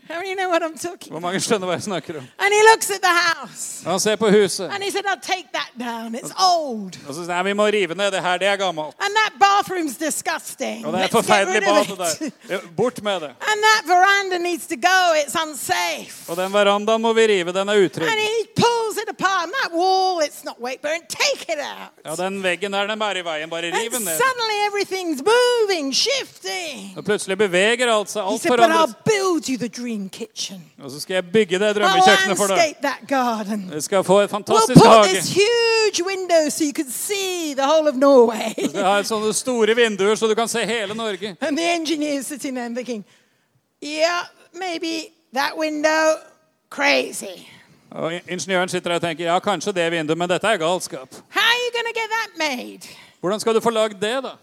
[0.09, 2.27] Know talking Hvor mange skjønner hva jeg snakker om?
[3.85, 6.15] Han ser på huset, And he said, I'll take that down.
[6.15, 6.97] It's old.
[7.09, 8.95] og så sier han vi må rive ned det her, det er gammelt.
[8.97, 12.33] Og det er forferdelig rid bad, of det it.
[12.49, 12.61] der.
[12.77, 13.31] Bort med det.
[16.29, 18.09] Og den verandaen må vi rive, den er utrygg.
[19.03, 19.43] It apart.
[19.45, 21.03] And that wall, it's not weight bearing.
[21.09, 21.91] Take it out.
[22.05, 23.51] Ja, den veggen der, den bærer i veien.
[23.51, 24.17] Bare riv den ned.
[24.19, 26.93] suddenly everything's moving, shifting.
[26.97, 28.23] Og plutselig beveger alt seg.
[28.23, 28.95] Alt said, But I'll forandres.
[29.05, 30.65] build you the dream kitchen.
[30.83, 32.57] Og så skal jeg bygge det drømmekjøkkenet for deg.
[32.57, 33.71] landscape that garden.
[33.75, 35.09] Jeg skal få We'll fantastisk put hage.
[35.15, 38.55] this huge window so you can see the whole of Norway.
[38.59, 41.37] Jeg skal ha sånne store vinduer, så du kan se hele Norge.
[41.41, 43.05] and the engineer's sitting there thinking,
[43.83, 46.17] yeah, maybe that window,
[46.71, 47.49] crazy.
[47.91, 51.15] Og ingeniøren sitter der og tenker ja, kanskje det vinduet, men dette er galskap.
[53.21, 54.37] Hvordan skal du få lagd det, da?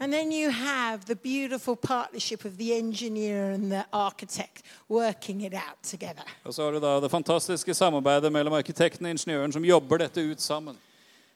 [0.00, 5.54] And then you have the beautiful partnership of the engineer and the architect working it
[5.54, 6.24] out together.
[6.44, 10.20] Og så har du da det fantastiske samarbeidet mellom arkitekten og ingeniøren som jobber dette
[10.20, 10.76] ut sammen.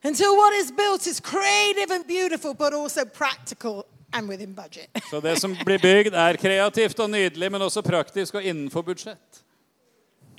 [0.04, 4.88] until what is built is creative and beautiful, but also practical and within budget.
[5.10, 9.42] Så det som blir bygd, er kreativt og nydelig, men også praktisk og innenfor budsjett.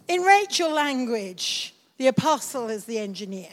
[0.09, 3.51] In Rachel language, the apostle is the engineer.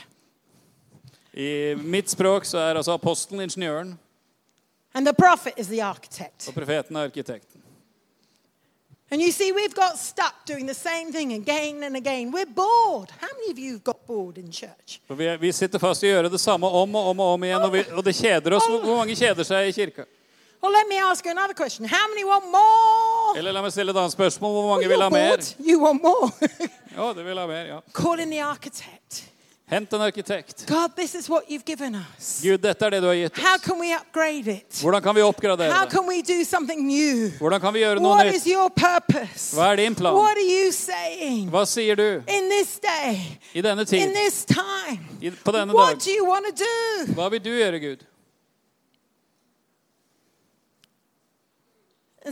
[1.34, 3.98] I mitt språk så er altså apostelen ingeniøren,
[4.94, 6.48] And the prophet is the architect.
[6.48, 7.61] og profeten er arkitekten.
[9.11, 12.32] And you see, we've got stuck doing the same thing again and again.
[12.34, 13.11] We're bored.
[13.20, 15.00] How many of you have got bored in church?
[15.07, 17.44] For vi, vi sitter fast i å gjøre det samme om og om og om
[17.44, 18.66] igjen, og, vi, og det kjeder oss.
[18.66, 20.04] Hvor, hvor mange kjeder seg i kirka?
[20.62, 21.86] Well, let me ask you another question.
[21.86, 23.15] How many want more?
[23.37, 24.53] Eller la meg stille et annet spørsmål.
[24.57, 25.45] Hvor mange vil ha mer?
[25.61, 26.30] You want more.
[26.97, 27.80] Ja, du vil ha mer, ja.
[27.93, 29.26] Call in the architect.
[29.68, 30.64] Hent en arkitekt.
[30.68, 32.41] God, this is what you've given us.
[32.43, 33.64] Gud, dette er det du har gitt How oss.
[33.64, 34.78] can we upgrade it?
[34.80, 35.91] Hvordan kan vi oppgradere How det?
[35.93, 37.28] can we do something new?
[37.41, 38.55] Hvordan kan vi gjøre noe What is nytt?
[38.55, 39.57] your purpose?
[39.59, 40.14] Hva er din plan?
[40.14, 41.51] What are you saying?
[41.51, 43.18] Hva sier du In this day,
[43.55, 44.14] i denne in tid?
[44.14, 46.05] this time, I, på denne what dag?
[46.05, 47.12] do you do?
[47.18, 48.07] Hva vil du gjøre, Gud?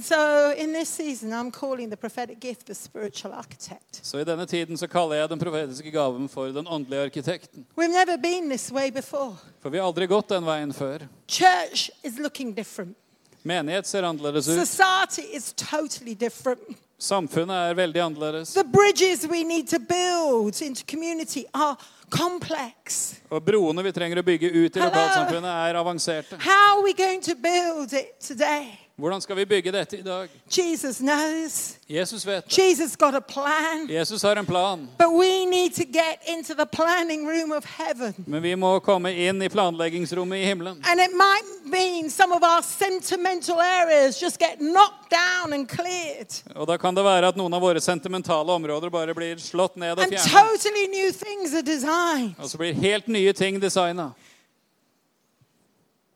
[0.02, 4.00] So, in this season, I'm calling the prophetic gift the spiritual architect.
[4.02, 7.66] Så i denne tiden så kaller jeg den profetiske gaven for den åndelige arkitekten.
[7.76, 9.36] We've never been this way before.
[9.62, 11.06] For vi har aldri gått den veien før.
[11.28, 12.96] Church is looking different.
[13.42, 14.66] Menighet ser annerledes ut.
[14.66, 16.78] Society is totally different.
[16.98, 18.54] Samfunnet er veldig annerledes.
[18.54, 21.76] The bridges we need to build into community are
[22.10, 23.14] complex.
[23.30, 26.38] Og broene vi trenger å bygge ut i lokalsamfunnet, er avanserte.
[26.40, 28.83] How are we going to build it today?
[28.96, 30.28] Hvordan skal vi bygge dette i dag?
[30.58, 31.78] Jesus knows.
[31.86, 32.58] Jesus vet det.
[32.58, 33.88] Jesus got a plan.
[33.90, 34.88] Jesus har en plan.
[34.98, 38.14] But we need to get into the planning room of heaven.
[38.26, 40.78] Men vi må komme inn i planleggingsrommet i himmelen.
[40.86, 46.30] And it might mean some of our sentimental areas just get knocked down and cleared.
[46.54, 49.98] Og da kan det være at noen av våre sentimentale områder bare blir slått ned
[49.98, 50.30] og And fjernet.
[50.30, 52.34] totally new things are designed.
[52.38, 54.12] Og så blir helt nye ting designa.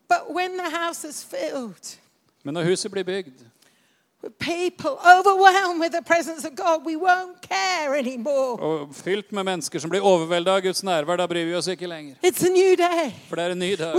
[0.08, 1.98] But when the house is filled
[2.48, 3.44] Men når huset blir bygd,
[8.58, 11.86] og fylt med mennesker som blir overvelda av Guds nærvær, da bryr vi oss ikke
[11.86, 12.16] lenger.
[13.28, 13.94] For det er en ny dag.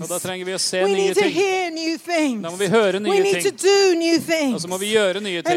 [0.00, 1.34] Og da trenger vi å se We nye ting.
[2.42, 3.42] Da må vi høre nye We ting.
[4.54, 5.50] Og så må vi gjøre nye ting.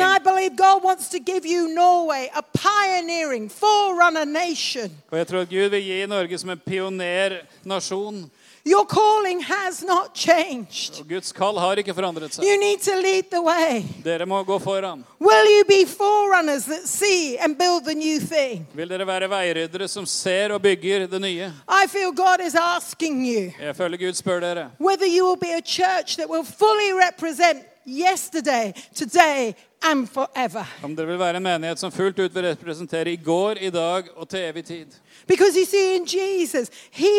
[5.11, 8.29] Og jeg tror at Gud vil gi Norge som en pionernasjon.
[8.67, 10.99] Your calling has not changed.
[10.99, 12.43] Og Guds kall har ikke forandret seg.
[12.43, 13.83] You need to lead the way.
[14.03, 15.05] Dere må gå foran.
[15.19, 18.65] Will you be forerunners that see and build the new thing?
[18.75, 21.47] Vil dere være veiryddere som ser og bygger det nye?
[21.69, 24.69] I feel God is asking you Jeg føler Gud spør dere.
[24.79, 29.53] whether you will be a church that will fully represent yesterday, today,
[29.83, 30.65] and forever.
[30.83, 34.03] Om dere vil være en menighet som fullt ut vil representere i går, i dag
[34.15, 34.85] og til evig tid.
[35.27, 37.13] Because you see, in Jesus, He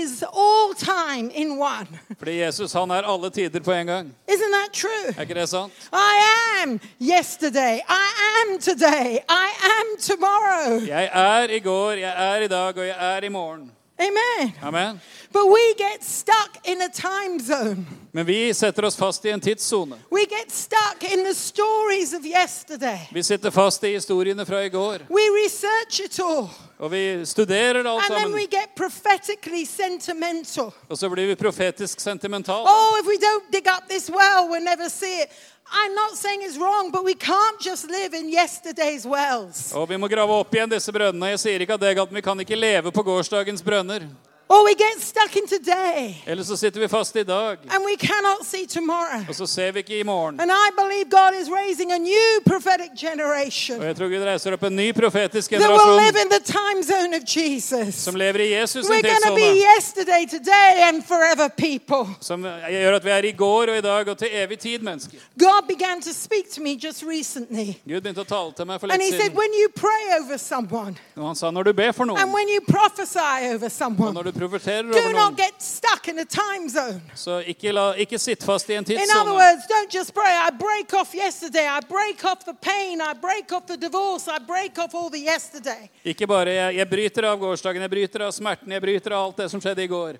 [0.00, 1.88] is all time in one.
[2.18, 4.14] Fordi Jesus han er alle tider på en gang.
[4.28, 5.14] Isn't that true?
[5.16, 5.72] Er ikke det sant?
[5.92, 6.14] I
[6.62, 7.80] am yesterday.
[7.88, 8.08] I
[8.40, 9.18] am today.
[9.28, 10.80] I am tomorrow.
[10.86, 13.72] Jeg er i går, jeg er i dag og jeg er i morgen.
[14.00, 14.52] Amen.
[14.62, 15.00] Amen.
[15.32, 17.86] But we get stuck in a time zone.
[18.12, 19.96] Men vi setter oss fast i en tidssone.
[20.10, 23.08] We get stuck in the stories of yesterday.
[23.12, 24.98] Vi sitter fast i historiene fra i går.
[25.10, 26.48] We research it all.
[26.78, 30.70] Og vi studerer det alt And then we get prophetically sentimental.
[30.88, 32.62] Og så blir vi profetisk sentimentale.
[32.62, 35.28] Oh, if we don't dig up this well, we'll never see it.
[35.70, 39.72] I'm not saying it's wrong, but we can't just live in yesterday's wells.
[39.74, 41.34] Og vi må grave opp igjen disse brønnene.
[41.34, 44.06] Jeg sier ikke at det er galt, men vi kan ikke leve på gårsdagens brønner.
[44.50, 47.96] Or we get stuck in today Eller så sitter vi fast i dag, and we
[47.96, 49.20] cannot see tomorrow.
[49.28, 50.40] og så ser vi ikke i morgen.
[50.40, 54.52] And I believe God is raising a new prophetic generation Og jeg tror Gud reiser
[54.52, 55.70] opp en ny profetisk that will
[56.00, 57.94] live generasjon in the time zone of Jesus.
[57.94, 59.76] som lever i Jesus sin We're going to be tidssone.
[59.76, 62.04] yesterday, today, and forever people.
[62.20, 65.18] Som gjør at vi er i går og i dag og til evig tid mennesker.
[65.38, 67.68] God began to speak to me just recently.
[67.88, 69.36] Gud begynte å tale til meg for And litt he said, siden.
[69.36, 72.48] when you pray over someone Og han sa når du ber for and noen, when
[72.48, 76.18] you prophesy over og someone, når du profeterer do over not noen, get stuck in
[76.18, 77.00] a time zone.
[77.14, 79.34] så ikke, la, ikke sitt fast i en In other tidssone.
[79.34, 83.52] words, don't just pray, I break off yesterday, I break off the pain, I break
[83.52, 85.90] off the divorce, I break off all the yesterday.
[86.04, 89.44] Ikke bare jeg, jeg bryter av gårsdagen, jeg bryter av smerten, jeg bryter av alt
[89.44, 90.18] det som skjedde i går.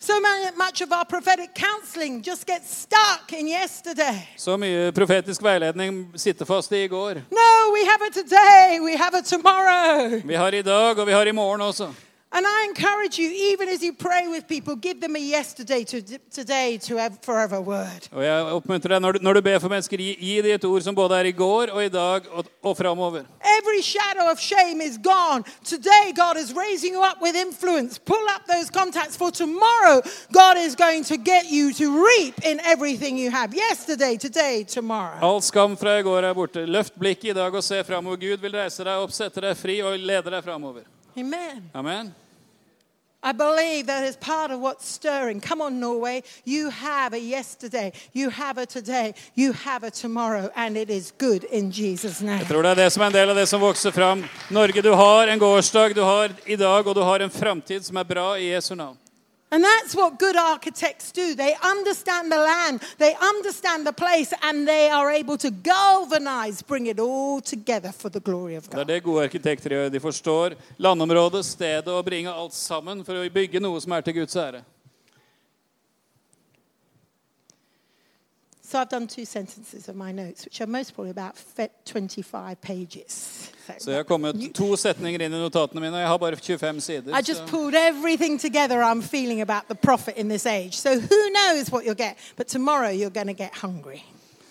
[0.00, 4.28] So much of our prophetic counseling just gets stuck in yesterday.
[4.36, 7.14] Så mye profetisk veiledning sitter fast i i går.
[7.30, 10.20] No, we have it today, we have it tomorrow.
[10.24, 11.90] Vi har i dag, og vi har i morgen også.
[12.30, 16.02] And I encourage you, even as you pray with people, give them a yesterday to
[16.30, 18.08] today to have forever word.
[18.12, 20.64] Og jeg oppmuntrer deg, når du, når du ber for mennesker, gi, gi dem et
[20.64, 23.24] ord som både er i går og i dag og, og framover.
[23.58, 25.44] every shadow of shame is gone.
[25.64, 27.98] Today, God is raising you up with influence.
[27.98, 30.02] Pull up those contacts for tomorrow.
[30.32, 33.54] God is going to get you to reap in everything you have.
[33.54, 35.18] Yesterday, today, tomorrow.
[35.20, 36.66] All skam fra i går er borte.
[36.66, 38.16] Løft blikket i dag og se framover.
[38.16, 40.97] Gud vil reise deg opp, sette deg fri og lede deg framover.
[41.18, 41.70] Amen.
[41.74, 42.14] Amen.
[43.20, 45.40] I believe that is part of what's stirring.
[45.40, 46.22] Come on, Norway.
[46.44, 51.12] You have a yesterday, you have a today, you have a tomorrow, and it is
[51.18, 52.38] good in Jesus' name.
[52.38, 54.24] Jeg tror det er det som er en del av det som vokser fram.
[54.50, 57.96] Norge, du har en gårsdag, du har i dag, og du har en framtid som
[57.96, 58.96] er bra i Jesu navn.
[59.50, 61.34] And that's what good architects do.
[61.34, 66.86] They understand the land, they understand the place, and they are able to galvanize, bring
[66.86, 68.74] it all together for the glory of God.
[68.74, 68.94] Det er God.
[68.94, 69.88] det gode arkitekter gjør.
[69.88, 74.20] De forstår landområdet, stedet og bringer alt sammen for å bygge noe som er til
[74.20, 74.62] Guds ære.
[78.68, 81.36] So I've done two sentences of my notes, which are most probably about
[81.86, 83.50] 25 pages.
[83.78, 86.80] Så jeg har kommet to setninger inn i notatene mine, og jeg har bare 25
[86.80, 87.16] sider.
[87.16, 90.74] I just pulled everything together I'm feeling about the prophet in this age.
[90.74, 92.18] So who knows what you'll get?
[92.36, 94.04] But tomorrow you're going to get hungry.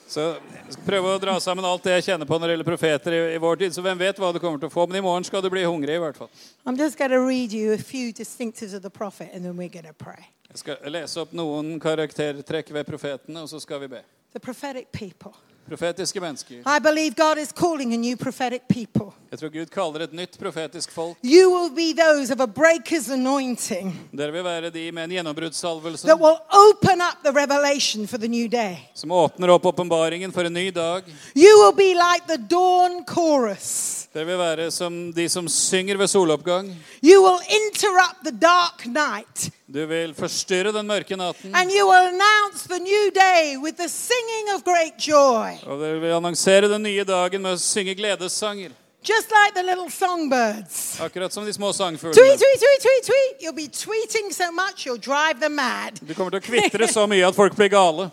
[0.07, 0.22] Så
[0.65, 3.13] jeg skal prøve å dra sammen alt det jeg kjenner på når det gjelder profeter
[3.13, 3.76] i, i vår tid.
[3.76, 5.65] Så hvem vet hva du kommer til å få, men i morgen skal du bli
[5.68, 6.30] hungrig i hvert fall.
[6.65, 9.70] I'm just going to read you a few distinctives of the prophet and then we're
[9.70, 10.26] going to pray.
[10.51, 14.03] Jeg skal lese opp noen karaktertrekk ved profetene, og så skal vi be.
[14.33, 15.33] The prophetic people.
[15.67, 16.61] Profetiske mennesker.
[16.65, 19.11] I believe God is calling a new prophetic people.
[19.31, 21.17] Jeg tror Gud kaller et nytt profetisk folk.
[21.23, 26.07] You will be those of a breaker's anointing Dere vil være de med en gjennombruddssalvelse
[26.07, 28.77] that will open up the revelation for the new day.
[28.93, 31.03] som åpner opp åpenbaringen for en ny dag.
[31.35, 34.07] You will be like the dawn chorus.
[34.13, 36.71] Dere vil være som de som synger ved soloppgang.
[37.03, 41.55] You will interrupt the dark night Du vil forstyrre den mørke natten.
[41.55, 45.57] and you will announce the new day with the singing of great joy.
[45.68, 48.72] Og dere vil annonsere den nye dagen med å synge gledessanger.
[49.03, 50.99] Just like the little songbirds.
[50.99, 52.15] Akkurat som de små Tweet, sangfuglene.
[52.15, 53.41] tweet, tweet, tweet, tweet.
[53.41, 55.99] You'll be tweeting so much you'll drive them mad.
[56.07, 58.09] Du kommer til å kvitre så mye at folk blir gale.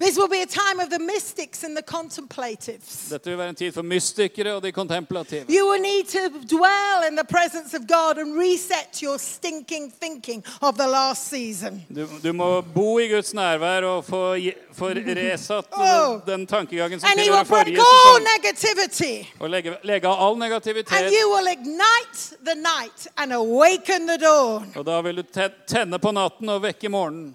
[0.00, 3.08] this will be a time of the mystics and the contemplatives.
[3.10, 5.44] Dette vil være en tid for mystikere og de kontemplative.
[5.48, 6.18] You will need to
[6.56, 11.82] dwell in the presence of God and reset your stinking thinking of the last season.
[11.94, 14.36] Du, du må bo i Guds nærvær og få,
[14.72, 16.20] få resatt Oh.
[16.26, 18.26] den tankegangen som And He tilhører forrige all sesong.
[18.36, 19.26] negativity.
[19.40, 21.12] Og legge, legge av all And negativitet.
[21.12, 24.72] you will ignite the night and awaken the dawn.
[24.76, 25.22] Og da vil du
[25.68, 27.34] tenne på natten og vekke morgenen.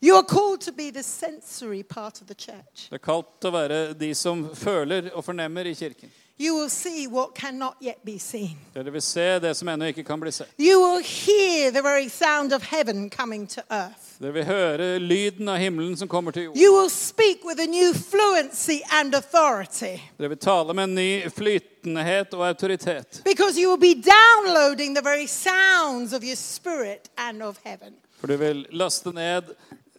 [0.00, 2.88] You are called to be the sensory part of the church.
[2.92, 6.10] Er kalt å være de som føler og fornemmer i kirken.
[6.40, 8.54] You will see what cannot yet be seen.
[8.74, 10.52] Dere vil se det som ennå ikke kan bli sett.
[10.56, 14.14] You will hear the very sound of heaven coming to earth.
[14.22, 16.62] Dere vil høre lyden av himmelen som kommer til jorden.
[16.62, 21.26] You will speak with a new fluency and authority Dere vil tale med en ny
[21.30, 23.20] flytenhet og autoritet.
[23.24, 27.94] because you will be downloading the very sounds of your spirit and of heaven.
[28.20, 29.42] For du vil laste ned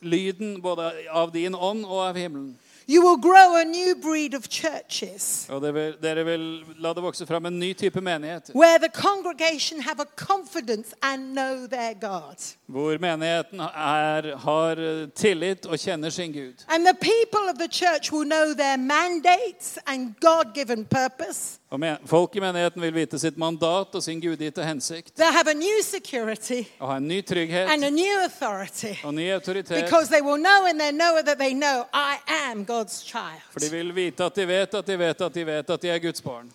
[0.01, 2.55] lyden både av din ånd og av himmelen.
[2.91, 6.45] You will grow a new breed of churches Og dere vil, dere vil
[6.81, 8.49] la det vokse fram en ny type menighet.
[8.55, 12.37] where the congregation have a confidence and know their God.
[12.67, 14.75] Hvor menigheten er, har
[15.15, 16.65] tillit og kjenner sin Gud.
[16.67, 21.58] And the people of the church will know their mandates and God given purpose.
[21.69, 25.11] Og folk i menigheten vil vite sitt mandat og sin gudgitte hensikt.
[25.19, 29.13] They'll have a new security Og ha en ny trygghet and a new authority og
[29.13, 29.83] ny autoritet.
[29.85, 32.17] because they will know in their knower that they know I
[32.49, 33.41] am God's child.
[33.51, 35.89] For de vil vite at de vet at de vet at de vet at de
[35.89, 36.51] er Guds barn.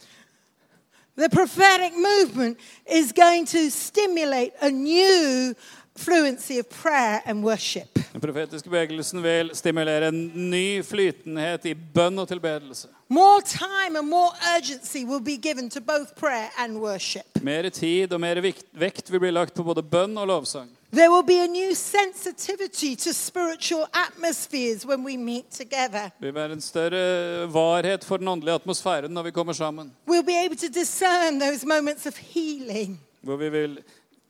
[1.17, 2.59] The prophetic movement
[2.91, 5.55] is going to stimulate a new
[5.97, 7.99] fluency of prayer and worship.
[8.13, 12.89] Den profetiske bevegelsen vil stimulere en ny flytenhet i bønn og tilbedelse.
[13.09, 17.43] More time and more urgency will be given to both prayer and worship.
[17.43, 18.41] Mer tid og mer
[18.73, 20.71] vekt vil bli lagt på både bønn og lovsang.
[20.95, 26.11] There will be a new sensitivity to spiritual atmospheres when we meet together.
[26.21, 29.93] Det vil være en større varhet for den åndelige atmosfæren når vi kommer sammen.
[30.11, 33.79] We'll be able to discern those moments of healing, Hvor vi vil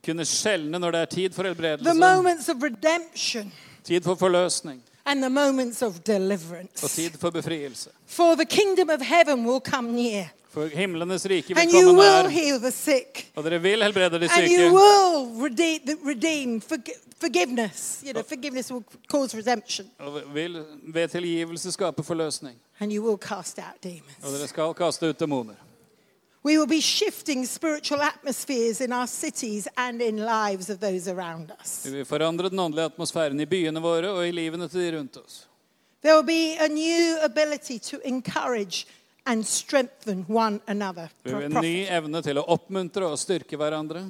[0.05, 3.51] kunne skjelne når det er tid for helbredelse, redemption,
[3.83, 6.87] tid for forløsning and the moments of og deliverance.
[6.87, 7.89] tid for befrielse.
[8.07, 11.99] For the kingdom of heaven will come near, For himlenes rike vil and you komme
[11.99, 14.71] will nær, heal the sick, og dere vil helbrede de and you syke.
[14.71, 16.61] will redeem, redeem
[17.19, 18.01] forgiveness.
[18.05, 22.55] You know, forgiveness will cause redemption, Og vil ved tilgivelse skape forløsning.
[22.79, 24.39] and you will cast out Og demons.
[24.39, 25.53] dere skal kaste ut demoner.
[26.45, 31.51] We will be shifting spiritual atmospheres in our cities and in lives of those around
[31.61, 31.85] us.
[31.85, 35.17] Vi vil forandre den åndelige atmosfæren i byene våre og i livene til de rundt
[35.17, 35.47] oss.
[36.03, 38.85] There will be a new ability to encourage
[39.25, 41.09] and strengthen one another.
[41.25, 44.05] En ny evne til å oppmuntre og styrke hverandre.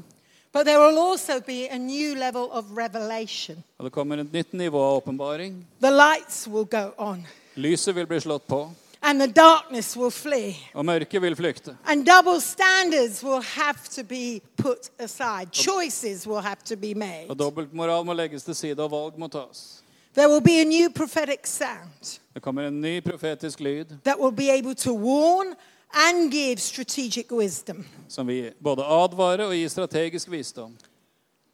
[0.52, 3.64] But there will also be a new level of revelation.
[3.78, 5.66] Og det kommer et nytt nivå av åpenbaring.
[5.80, 7.24] The lights will go on,
[7.56, 8.66] Lyset vil bli slått på,
[9.06, 10.56] and the darkness will flee.
[10.74, 11.78] og mørket vil flykte.
[11.86, 15.48] And double standards will have to be put aside.
[15.54, 17.26] Choices will have to be made.
[17.30, 19.84] Og dobbeltmoral må legges til side, og valg må tas.
[20.14, 24.36] There will be a new prophetic sound Det kommer en ny profetisk lyd that will
[24.36, 25.48] be able to warn
[25.94, 27.86] and give strategic wisdom.
[28.10, 30.78] som vil både advare og gi strategisk visdom.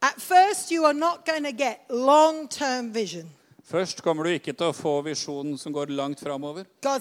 [0.02, 3.30] At first, you are not going to get long term vision.
[3.64, 6.64] Først kommer du ikke til å få visjonen som går langt framover.
[6.82, 7.00] Gud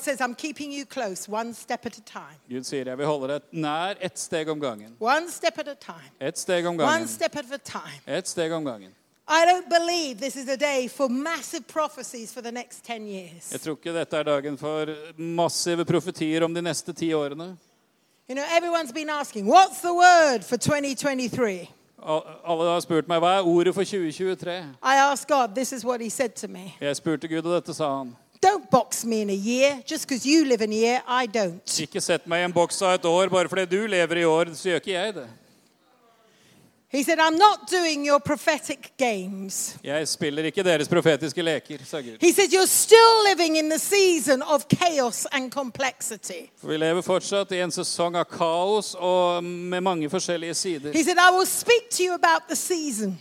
[2.67, 4.93] sier jeg vil holde deg nær ett steg om gangen.
[6.21, 7.07] Ett steg om gangen.
[8.05, 8.93] Ett steg om gangen.
[9.31, 13.51] I don't believe this is a day for massive prophecies for the next 10 years.
[13.51, 17.55] Jeg tror ikke dette er dagen for massive profetier om de neste ti årene.
[18.27, 21.69] You know, everyone's been asking, what's the word for 2023?
[22.05, 24.51] Al- Alle har spurt meg hva er ordet for 2023.
[24.83, 26.73] I asked God, this is what He said to me.
[26.81, 28.15] Jeg spurte Gud, og dette sa han.
[28.45, 29.75] Don't box me in a year.
[29.91, 31.79] Just because you live in a year, I don't.
[31.81, 34.45] Ikke sett meg i en boks av et år bare fordi du lever i år,
[34.53, 35.27] så gjør ikke jeg det.
[36.91, 39.77] He said, I'm not doing your prophetic games.
[39.83, 42.17] Jeg spiller ikke deres profetiske leker, sa Gud.
[42.19, 46.51] He said, You're still living in the season of chaos and complexity.
[46.57, 50.91] For vi lever fortsatt i en sesong av kaos og med mange forskjellige sider.
[50.91, 53.19] He said, I will speak to you about the season.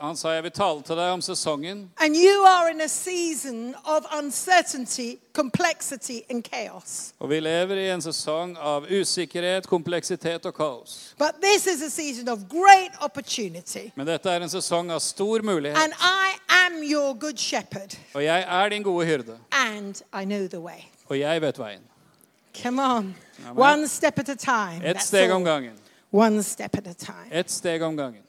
[0.00, 1.90] Han sa jeg vil tale til deg om sesongen.
[1.98, 7.14] And you are in a season of uncertainty, complexity, and chaos.
[7.18, 11.14] Og vi lever i en sesong av usikkerhet, kompleksitet og kaos.
[11.18, 13.90] But this is a season of great opportunity.
[13.96, 15.76] Men dette er en sesong av stor mulighet.
[15.82, 19.38] And I am your good shepherd, Og jeg er din gode hyrde.
[19.52, 20.78] and I know the way.
[21.08, 21.80] Og jeg vet veien.
[22.62, 23.14] Come on.
[23.46, 23.56] Amen.
[23.56, 24.84] One step at a time.
[24.84, 25.72] Ett steg om gangen.
[26.12, 27.26] One step at a time.
[27.30, 28.22] Ett steg om gangen.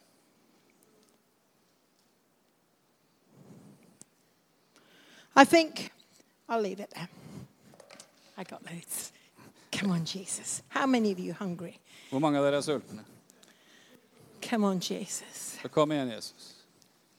[5.36, 5.92] I think
[6.48, 7.08] I'll leave it there.
[8.38, 9.12] I got loads.
[9.72, 10.62] Come on, Jesus.
[10.70, 11.80] How many of you hungry?
[12.10, 13.04] Hvor mange av dere er sultne?
[14.42, 15.58] Come on, Jesus.
[15.62, 16.56] Så kom igjen, Jesus.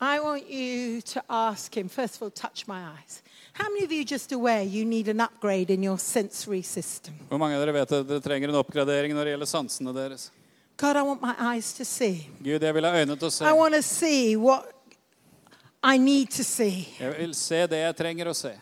[0.01, 3.23] I want you to ask him, first of all, touch my eyes.
[3.55, 7.15] How many of you just aware you need an upgrade in your sensory system?
[7.29, 10.31] Hvor mange av dere vet at dere trenger en oppgradering når det gjelder sansene deres?
[10.77, 12.29] God, I want my eyes to see.
[12.43, 13.47] Gud, jeg vil ha øyne til å se.
[13.47, 14.74] I want to see what
[15.85, 16.89] I need to see.
[17.01, 18.55] Jeg vil se det jeg trenger å se.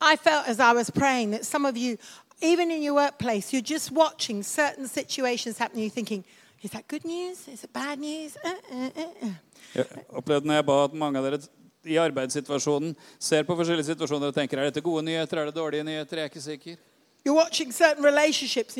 [0.00, 1.98] I felt as I was praying that some of you,
[2.40, 5.80] even in your workplace, you're just watching certain situations happen.
[5.80, 6.24] You're thinking,
[6.62, 7.48] is that good news?
[7.48, 8.36] Is it bad news?
[8.44, 9.34] Uh, uh, uh, uh.
[9.74, 11.40] Jeg opplevde når jeg ba at mange av dere
[11.88, 15.86] i arbeidssituasjonen ser på forskjellige situasjoner og tenker er dette gode nyheter, er det dårlige
[15.86, 16.76] nyheter, jeg er ikke sikker.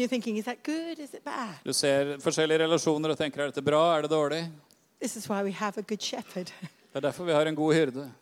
[0.08, 1.02] Thinking, good?
[1.64, 4.46] Du ser forskjellige relasjoner og tenker er dette bra, er det dårlig?
[5.00, 6.52] This is why we have a good shepherd.
[6.92, 8.12] Det er derfor vi har en god hyrde.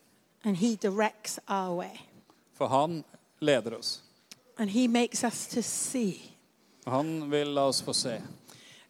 [0.45, 1.97] And he directs our way.
[2.55, 3.05] For han
[3.41, 4.03] leder oss.
[4.59, 6.37] And he makes us to see.
[6.87, 8.23] Og Han vil la oss få se.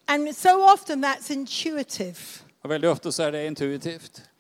[0.09, 2.43] And so often that's intuitive.
[2.63, 4.31] Og veldig ofte så er det intuitivt.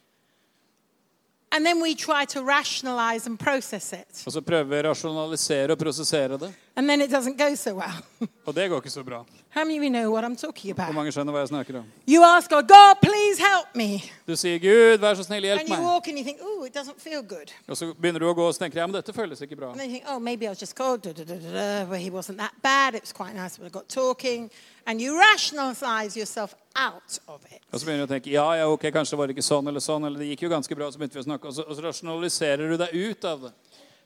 [1.52, 4.22] And then we try to rationalize and process it.
[4.26, 6.52] Og så prøver vi å rasjonalisere og prosessere det.
[6.76, 8.02] And then it doesn't go so well.
[8.46, 9.24] Og det går ikke så bra.
[9.50, 10.94] How many of you know what I'm talking Hvor about?
[10.94, 11.84] mange skjønner hva jeg snakker om?
[12.08, 14.02] You ask God, God, please help me.
[14.28, 15.82] Du sier 'Gud, vær så snill, hjelp And you meg'.
[15.84, 17.48] walk and you think, oh, it doesn't feel good.
[17.68, 19.70] Og så begynner du å gå og så tenker jeg, men dette føles ikke bra.
[19.70, 21.84] And then you think, oh, maybe I was just cold, da, da, da, da, da,
[21.90, 22.94] where he wasn't that bad.
[22.94, 24.50] It was quite nice when I got talking.
[24.86, 27.60] And you rationalize yourself out of it.
[27.72, 29.80] Og så begynner du å tenke ja, ja, ok, kanskje var det ikke sånn eller
[29.80, 31.74] sånn, eller det gikk jo ganske bra, så begynte vi å snakke, og så, og
[31.76, 33.52] så rasjonaliserer du deg ut av det.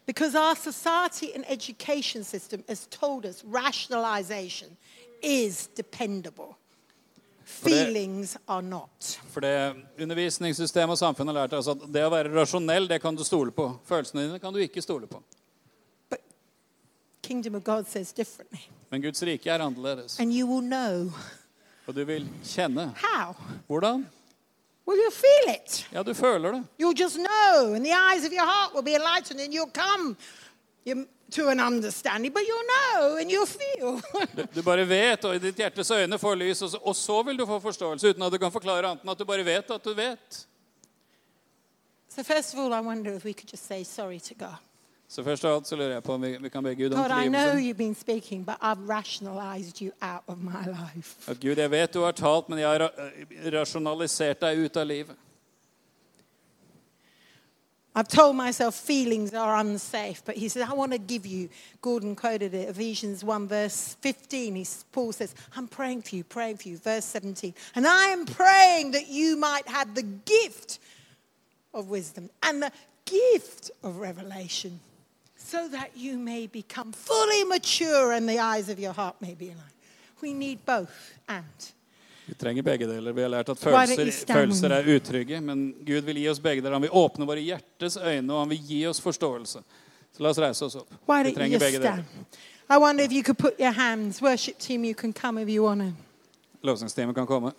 [0.05, 4.77] Because our society and education system has told us rationalization
[5.21, 6.57] is dependable.
[7.43, 9.19] Feelings are not.
[9.29, 13.15] For det undervisningssystemet og samfunnet har lært oss at det å være rasjonell, det kan
[13.15, 13.67] du stole på.
[13.85, 15.21] Følelsene dine kan du ikke stole på.
[16.09, 16.21] But
[17.21, 18.63] kingdom of God says differently.
[18.89, 20.19] Men Guds rike er annerledes.
[20.19, 21.11] And you will know.
[21.87, 22.93] Og du vil kjenne.
[23.03, 23.35] How?
[23.67, 24.07] Hvordan?
[24.91, 25.85] Well, you feel it.
[25.93, 26.63] Ja, du føler det.
[26.79, 27.73] You'll just know.
[27.75, 30.17] And the eyes of your heart will be enlightened and you'll come
[30.85, 32.33] you- to an understanding.
[32.33, 34.01] But you'll know and you'll feel.
[34.35, 37.21] Du, du bare vet, og i ditt hjertes øyne får lys, og så, og så
[37.23, 39.71] vil du få forståelse, uten at du kan forklare annet enn at du bare vet
[39.71, 40.41] at du vet.
[42.09, 44.57] so, first of all, I wonder if we could just say sorry to God.
[45.11, 47.11] Så først av så lurer jeg på om vi, vi kan be Gud om God,
[47.11, 51.17] I know you've been speaking, but I've rationalized you out of my life.
[51.27, 54.77] At Gud, jeg vet du har talt, men jeg har ra- eh, rasjonalisert deg ut
[54.77, 55.15] av livet.
[57.93, 61.49] I've told myself feelings are unsafe, but he said, I want to give you,
[61.81, 64.55] Gordon quoted it, Ephesians 1, verse 15.
[64.55, 66.77] He, Paul says, I'm praying for you, praying for you.
[66.77, 67.53] Verse 17.
[67.75, 70.79] And I am praying that you might have the gift
[71.73, 72.71] of wisdom and the
[73.03, 74.79] gift of revelation,
[75.51, 79.45] so that you may become fully mature and the eyes of your heart may be
[79.45, 79.71] enlightened.
[80.21, 81.73] We need both and.
[82.25, 83.11] Vi trenger begge deler.
[83.11, 86.29] Vi har lært at Why don't you følelser, følelser er utrygge, men Gud vil gi
[86.29, 86.71] oss begge deler.
[86.71, 89.59] Han vil åpne våre hjertes øyne, og han vil gi oss forståelse.
[90.13, 90.93] Så la oss reise oss opp.
[91.25, 92.03] Vi trenger begge deler.
[92.69, 95.63] I wonder if you could put your hands, worship team, you can come if you
[95.63, 95.91] want to.
[96.63, 97.51] Lovsangsteamet kan komme.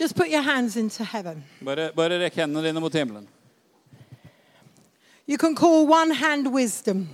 [0.00, 1.44] Just put your hands into heaven.
[1.64, 3.28] Bare, bare rekk hendene dine mot himmelen.
[5.26, 7.08] You can call one hand wisdom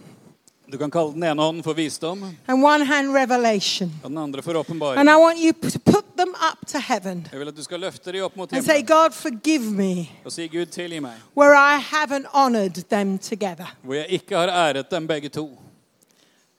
[0.73, 3.93] Du kan kalle den ene hånden for visdom, and one hand revelation.
[4.05, 5.09] og den andre for And åpenbaring.
[5.09, 8.13] I want you to put them up to heaven Jeg vil at du skal løfte
[8.13, 11.55] dem opp mot and say, himmelen God, forgive me og si Gud tilgi meg, where
[11.57, 13.77] I haven't honored them together.
[13.83, 15.59] hvor jeg ikke har æret dem begge to.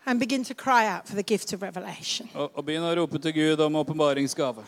[0.05, 2.29] And begin to cry out for the gift of revelation.
[2.33, 4.63] Og, og begynn å rope til Gud om åpenbaringsgave.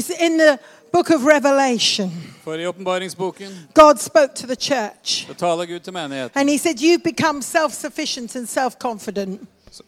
[0.00, 0.58] See, in the
[0.92, 2.10] book of Revelation,
[2.44, 6.58] For i åpenbaringsboken God spoke to the church så taler Gud til menigheten and He
[6.58, 9.40] said, You've become self sufficient and self confident.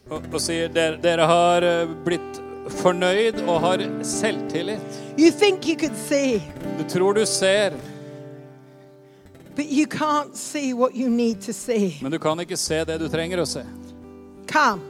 [0.09, 4.79] og, og sier dere, dere har eh, blitt fornøyd og har selvtillit.
[5.19, 6.41] You think you could see,
[6.79, 7.71] Du tror du ser,
[9.55, 11.97] but you can't see what you need to see.
[12.01, 13.63] men du kan ikke se det du trenger å se.
[14.51, 14.81] Come,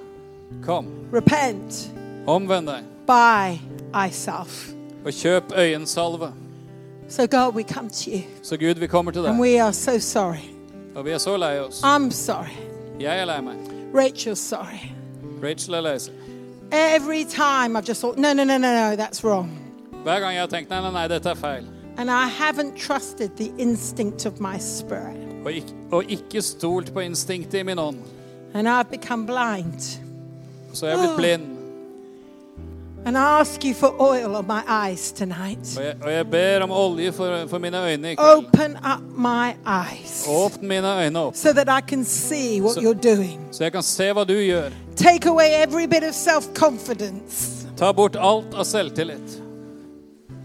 [0.65, 1.89] Kom, repent,
[2.27, 3.59] omvend deg by
[3.93, 4.74] thyself.
[5.05, 6.31] Og kjøp øyensalve.
[7.09, 9.41] So, God, we come to you Så Gud, vi kommer til and deg.
[9.41, 10.43] we are so sorry.
[10.95, 11.83] Og vi er så lei oss.
[11.83, 12.55] I'm sorry.
[12.99, 13.55] Jeg er lei meg.
[13.93, 14.91] Rachel's sorry.
[15.43, 16.13] Rachel er lei seg.
[16.71, 19.49] Every time I've just thought, no, no, no, no, no, that's wrong.
[20.03, 21.63] Hver gang jeg har tenkt nei, nei, nei, dette er feil,
[21.97, 25.17] And I haven't trusted the instinct of my spirit.
[25.45, 27.97] og ikke, og ikke stolt på instinktet i min ånd,
[28.53, 29.81] And I've become blind.
[30.73, 31.54] så jeg er blitt blind.
[33.05, 35.77] And I ask you for oil on my eyes tonight.
[35.77, 38.45] Og jeg, og jeg ber om olje for, for mine øyne i kveld.
[38.47, 43.15] Open up my eyes Åpne mine øyne opp, so that I can see what you're
[43.15, 43.39] doing.
[43.51, 44.69] så jeg kan se hva du gjør.
[44.95, 49.41] Take away every bit of self confidence Ta bort alt av selvtillit,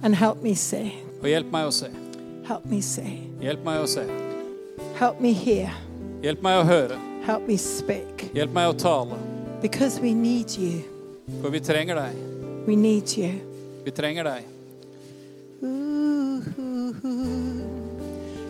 [0.02, 0.92] and help me see.
[1.22, 1.86] og hjelp meg å se.
[2.48, 3.20] Help me see.
[3.40, 4.04] Hjelp meg å se.
[4.98, 5.70] Help me hear.
[6.22, 6.98] Hjelp meg å høre.
[7.26, 8.26] Help me speak.
[8.34, 9.16] Hjelp meg å tale.
[9.62, 10.82] Because we need you.
[11.42, 12.29] For vi trenger deg.
[12.70, 13.32] We need you.
[13.84, 14.42] Vi trenger deg.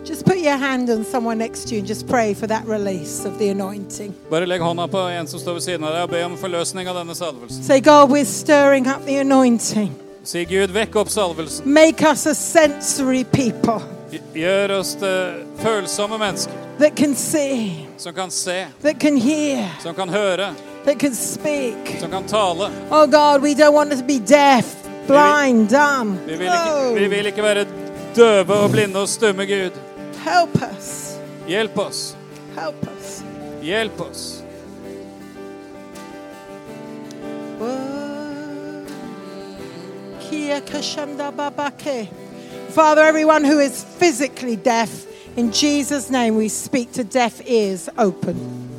[0.05, 3.25] Just put your hand on someone next to you and just pray for that release
[3.25, 4.13] of the anointing.
[4.29, 6.87] Bare legg hånda på en som står ved siden av deg, og be om forløsning
[6.87, 7.63] av denne salvelsen.
[7.63, 9.89] Say, God, we're stirring up the anointing.
[10.23, 11.65] Si Gud, vekk opp salvelsen.
[11.65, 13.81] Make us a sensory people
[14.35, 19.95] Gjør oss til følsomme mennesker that can see, som kan se, that can hear, som
[19.95, 20.53] kan høre,
[20.85, 21.99] that can speak.
[21.99, 22.69] som kan tale.
[22.91, 24.65] Oh, God, we don't want to be deaf,
[25.07, 26.17] blind, dumb.
[26.25, 27.65] Vi vil ikke, vi vil ikke være
[28.15, 29.71] døve og blinde og stumme, Gud.
[30.23, 31.15] Help us.
[31.47, 32.15] Hjelp oss.
[32.55, 33.23] Help us.
[33.61, 34.43] Hjelp oss.
[40.19, 42.09] Kia kashanda babake.
[42.69, 45.05] Father, everyone who is physically deaf,
[45.35, 48.70] in Jesus' name we speak to deaf ears open.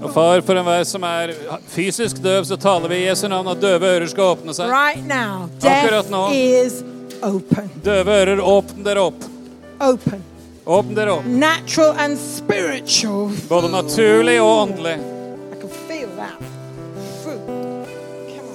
[0.00, 1.34] Og far, for enhver som er
[1.68, 4.70] fysisk døv, så taler vi i Jesu navn at døve ører skal åpne seg.
[4.72, 6.22] Right now, Akkurat nå.
[7.22, 7.70] open.
[7.84, 9.24] Døve ører, åpne dere opp.
[9.80, 10.22] Open.
[10.66, 11.26] Åpne dere opp.
[11.26, 13.30] Natural and spiritual.
[13.48, 14.96] Både naturlig og åndelig.
[15.52, 16.40] I can feel that.
[17.22, 17.40] Through.
[18.32, 18.48] Come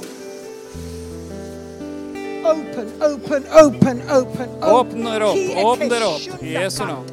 [2.46, 2.58] on.
[2.58, 4.50] Open, open, open, open.
[4.62, 7.06] Åpne dere opp, åpne dere opp, i Jesu navn.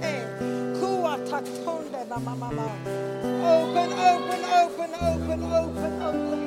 [3.77, 6.41] Open, open, open, open, open, open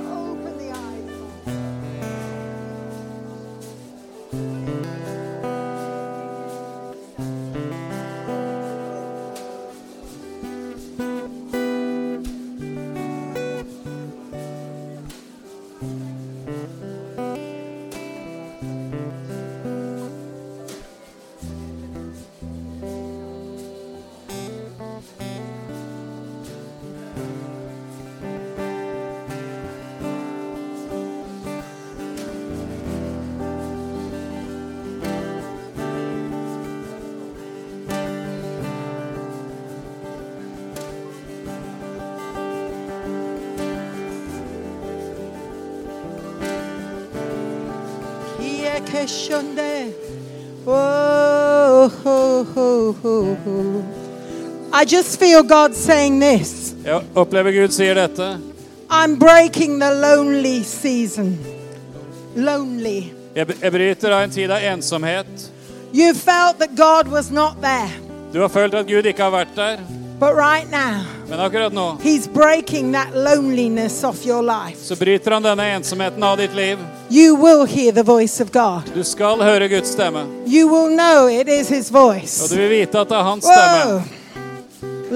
[49.05, 49.93] Kia keshonde.
[50.67, 51.91] Oh.
[54.73, 58.39] I just feel God saying this Jeg opplever Gud sier dette.
[58.89, 61.37] I'm breaking the lonely season.
[62.35, 63.13] Lonely.
[63.35, 65.51] Jeg, jeg bryter av en tid av ensomhet.
[65.93, 67.89] You felt that God was not there,
[68.33, 69.77] Du har følt at Gud ikke har vært der,
[70.19, 74.77] but right now, men akkurat nå He's breaking that loneliness off your life.
[74.77, 76.77] så bryter han denne ensomheten av ditt liv.
[77.09, 78.81] You will hear the voice of God.
[78.95, 82.99] Du skal høre Guds stemme, You will know it is His og du vil vite
[82.99, 83.99] at det er hans Whoa!
[84.01, 84.25] stemme.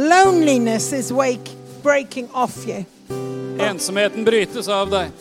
[0.10, 1.50] Loneliness is wake,
[1.84, 2.86] breaking off you.
[3.60, 5.12] Ensomheten brytes av deg.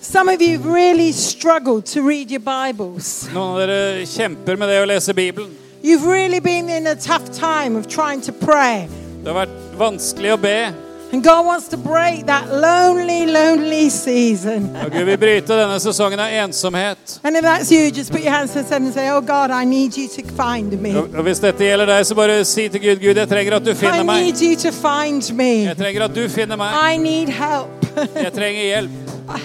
[0.00, 3.28] Some of you really struggle to read your Bibles.
[3.34, 5.50] Noen av dere kjemper med det å lese Bibelen.
[5.82, 8.88] You've really been in a tough time of trying to pray.
[9.22, 10.72] Det har vært vanskelig å be,
[11.12, 14.76] And God wants to break that lonely, lonely season.
[14.84, 17.20] og Gud vil bryte denne sesongen av ensomhet.
[17.24, 19.96] And if that's you, just put your hands heaven and say, Oh God, I need
[19.96, 20.96] you to find me.
[20.98, 23.70] Og hvis dette gjelder deg, så bare si til Gud, Gud, jeg trenger at du
[23.70, 24.24] I finner meg.
[24.24, 25.50] need you to find me.
[25.64, 26.74] Jeg trenger at du finner meg.
[26.94, 27.86] I need help.
[28.24, 28.90] Jeg trenger hjelp.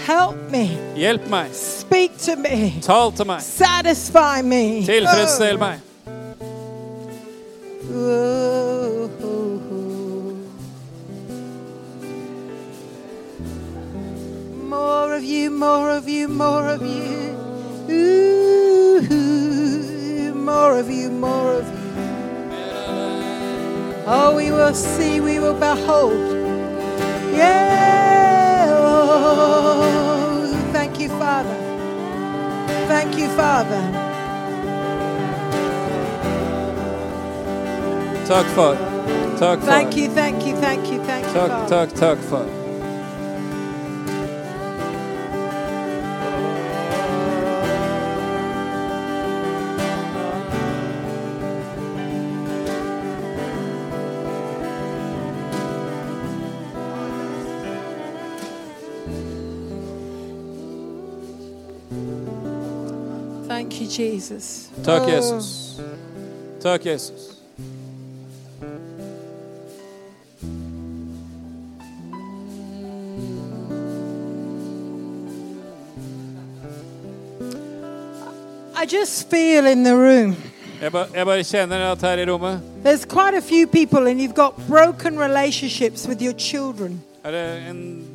[0.07, 0.65] help me.
[0.95, 1.53] Hjelp meg.
[1.55, 2.73] Speak to me.
[2.83, 3.41] Tal til meg.
[3.41, 4.85] Satisfy me.
[4.85, 5.79] Tilfredsstill meg.
[7.93, 8.50] Oh.
[14.81, 17.37] More of you, more of you, more of you.
[17.87, 19.01] Ooh,
[20.33, 21.73] more of you, more of you.
[24.07, 26.13] Oh, we will see, we will behold.
[27.31, 28.69] Yeah.
[28.71, 29.91] Oh,
[30.73, 31.55] thank you, Father.
[32.87, 33.83] Thank you, Father.
[38.25, 38.75] Takk, far.
[39.37, 39.67] Takk, far.
[39.67, 41.87] Thank you, thank you, thank you, thank you, Takk, Father.
[41.87, 42.60] takk, takk, far.
[63.97, 64.69] Jesus.
[64.83, 65.09] Takk, Oh.
[65.09, 65.79] Jesus.
[66.59, 67.27] Takk, Jesus.
[78.75, 80.35] I just feel in the room.
[80.81, 84.19] Jeg, ba, jeg bare kjenner at her i rommet There's quite a few people, and
[84.19, 87.01] you've got broken relationships with your children.
[87.23, 88.05] er det en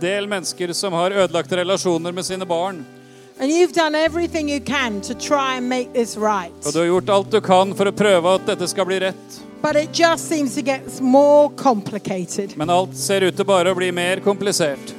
[0.00, 2.86] del mennesker som har ødelagte relasjoner med sine barn.
[3.40, 6.52] And you've done everything you can to try and make this right.
[6.66, 9.40] Og du har gjort alt du kan for å prøve at dette skal bli rett.
[9.62, 12.56] But it just seems to get more complicated.
[12.56, 14.94] Men alt ser ut til bare å bli mer komplisert.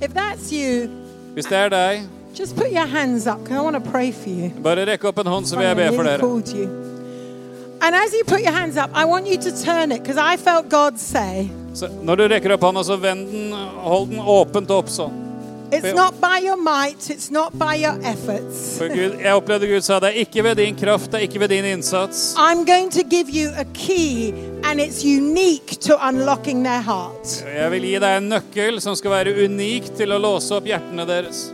[0.00, 0.88] If that's you,
[1.34, 2.02] Hvis det er deg,
[2.34, 4.50] just put your hands up because I want to pray for you.
[4.62, 6.18] bare rekk opp en hånd, så vil jeg be for dere.
[6.18, 6.68] called you.
[7.80, 10.36] And as you put your hands up, I want you to turn it because I
[10.36, 14.70] felt God say, Så når du rekker opp hånda, så vend den, hold den åpent
[14.70, 15.14] opp sånn.
[15.70, 18.78] It's not by your might, it's not by your efforts.
[18.78, 21.40] For Gud, jeg opplevde Gud sa det er ikke ved din kraft, det er ikke
[21.40, 22.34] ved din innsats.
[22.36, 24.32] I'm going to give you a key,
[24.64, 27.44] and it's unique to unlocking their heart.
[27.58, 31.06] Jeg vil gi deg en nøkkel som skal være unik til å låse opp hjertene
[31.06, 31.50] deres.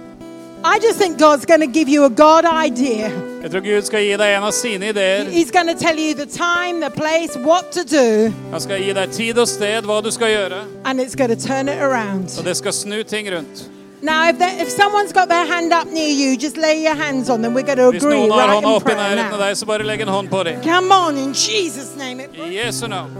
[0.64, 3.10] I just think God's going to give you a God idea.
[3.42, 5.24] Jeg tror Gud skal gi deg en av sine ideer.
[5.28, 8.92] He's going to tell you the time, the place, what to do, Han skal gi
[8.96, 10.62] deg tid og sted, hva du skal gjøre.
[10.84, 12.30] and it's going to turn it around.
[12.38, 13.70] Og det skal snu ting rundt.
[14.04, 17.40] Now, if, if someone's got their hand up near you, just lay your hands on
[17.40, 17.54] them.
[17.54, 19.46] We're going to Hvis agree noen har right hånda in prayer nærheten av now.
[19.46, 20.60] deg, så bare legg en hånd på dem.
[20.62, 22.20] Come on, in Jesus' name.
[22.20, 23.10] It- I Jesu navn.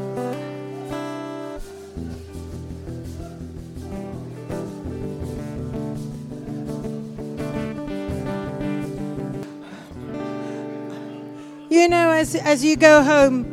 [11.71, 13.47] You know, as, as you go home,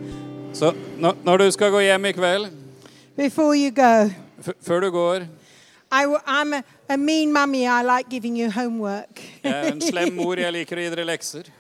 [0.53, 2.45] Så når, når du skal gå hjem i kveld,
[3.17, 4.09] before you go,
[4.41, 5.15] f før du går
[5.91, 6.53] I, am
[6.93, 7.65] a, mean mummy.
[7.67, 9.21] I like giving you homework.
[9.43, 11.51] Jeg er en slem mor, jeg liker å gi dere lekser.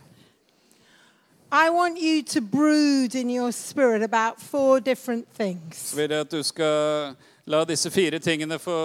[1.51, 5.91] I want you to brood in your spirit about four different things.
[5.91, 7.15] Så vil jeg at du skal
[7.45, 8.77] la disse fire tingene få,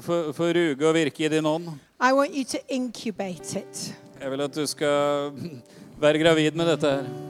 [0.00, 1.68] få, få ruge og virke i din ånd.
[2.00, 3.94] I want you to incubate it.
[4.20, 5.32] Jeg vil at du skal
[6.04, 7.23] være gravid med dette her.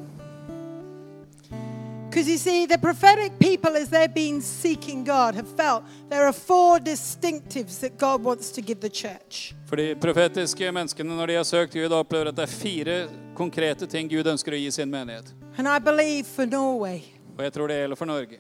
[2.15, 6.33] Because you see, the prophetic people, as they've been seeking God, have felt there are
[6.33, 9.53] four distinctives that God wants to give the church.
[9.67, 13.87] For de profetiske menneskene, når de har søkt Gud, opplever at det er fire konkrete
[13.87, 15.35] ting Gud ønsker å gi sin menighet.
[15.59, 17.03] And I believe for Norway.
[17.37, 18.39] Og jeg tror det gjelder for Norge.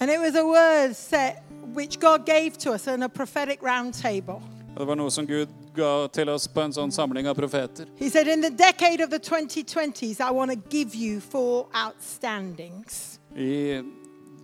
[0.00, 1.42] And it was a word set
[1.74, 4.40] which God gave to us in a prophetic round table.
[4.40, 7.86] Og Det var noe som Gud ga til oss på en sånn samling av profeter.
[7.96, 13.20] He said, In the decade of the 2020s, I want to give you four outstandings.
[13.36, 13.82] I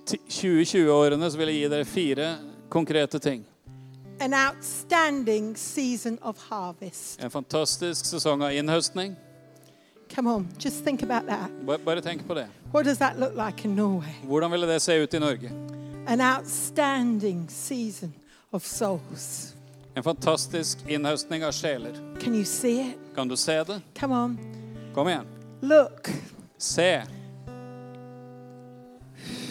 [0.07, 2.29] 2020-årene så vil jeg gi dere fire
[2.71, 3.43] konkrete ting.
[4.21, 7.19] An outstanding season of harvest.
[7.25, 9.17] En fantastisk sesong av innhøstning.
[10.15, 11.51] Come on, just think about that.
[11.85, 12.47] Bare tenk på det.
[12.73, 14.15] What does that look like in Norway?
[14.25, 15.51] Hvordan ville det se ut i Norge?
[16.07, 18.15] An outstanding season
[18.53, 19.55] of souls.
[19.95, 21.97] En fantastisk innhøstning av sjeler.
[22.21, 22.99] Can you see it?
[23.15, 23.81] Kan du se det?
[23.99, 24.39] Come on,
[24.95, 25.27] Kom igjen.
[25.61, 26.11] look.
[26.59, 27.03] Se.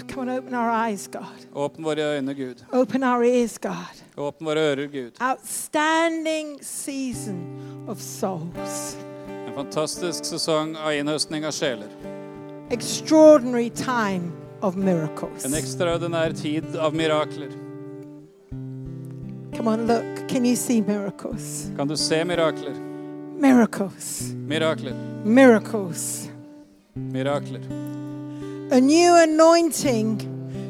[0.08, 1.46] Come on, open our eyes, God.
[1.54, 2.64] Åpne våre øyne, Gud.
[2.72, 4.02] Open our ears, God.
[4.18, 5.12] Åpne våre ører, Gud.
[5.22, 8.96] Outstanding season of souls.
[9.48, 11.90] En fantastisk sesong av innhøstning av sjeler.
[12.72, 14.32] Extraordinary time
[14.62, 15.46] of miracles.
[15.46, 17.50] En ekstraordinær tid av mirakler.
[19.56, 20.28] Come on, look.
[20.28, 21.72] Can you see miracles?
[21.78, 22.76] Kan du se mirakler?
[23.39, 24.34] Miracles.
[24.47, 24.93] Mirakler.
[25.26, 26.30] Miracles.
[26.93, 27.62] Mirakler.
[28.72, 30.20] A new anointing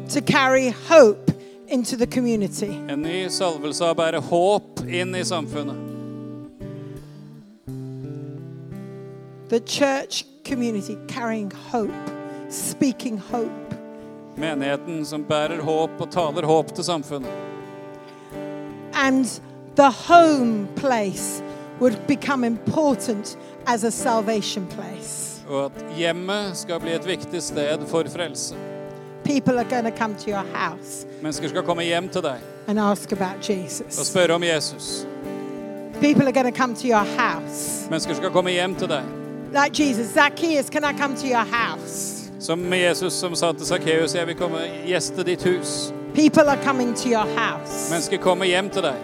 [0.10, 1.32] to carry hope
[1.68, 2.70] into the community.
[2.88, 5.86] En ny salvelse å bære håp inn i samfunnet.
[9.50, 11.92] The church community carrying hope,
[12.50, 13.76] speaking hope.
[14.38, 17.49] Menigheten som bærer håp og taler håp til samfunnet.
[19.08, 19.26] And
[19.76, 21.42] the home place
[21.80, 25.42] would become important as a salvation place.
[25.48, 28.56] Og at hjemmet skal bli et viktig sted for frelse.
[29.24, 32.80] People are going to come to your house Mennesker skal komme hjem til deg and
[32.80, 34.08] ask about og Jesus.
[34.08, 35.06] spørre om Jesus.
[36.02, 37.88] People are going to come to your house.
[37.90, 39.04] Mennesker skal komme hjem til deg.
[39.54, 42.32] Like Jesus, Zacchaeus, can I come to your house?
[42.40, 45.94] Som Jesus som sa til Sakkeus, jeg vil komme gjeste ditt hus.
[46.16, 47.90] People are coming to your house.
[47.92, 48.96] Mennesker kommer hjem til deg.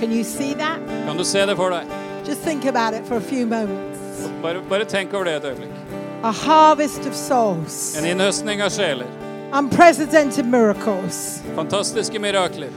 [0.00, 0.78] Can you see that?
[1.06, 1.86] Kan du se det for deg?
[2.26, 3.98] Just think about it for a few moments.
[4.42, 5.70] Bare, bare tenk over det et øyeblikk.
[6.24, 9.06] A harvest of souls, En innhøstning av sjeler.
[9.58, 12.68] unprecedented miracles, Fantastiske mirakler.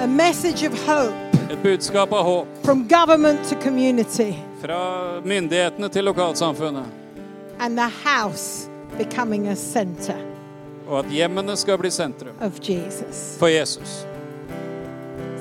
[0.00, 1.14] a message of hope
[1.50, 2.46] Et budskap av håp.
[2.64, 6.84] from government to community, Fra myndighetene til lokalsamfunnet.
[7.60, 8.68] and the house
[8.98, 10.16] becoming a center
[10.92, 13.36] Og at hjemmene skal bli sentrum Jesus.
[13.40, 14.02] for Jesus.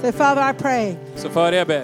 [0.02, 1.84] So, Father, pray, Så far, jeg ber,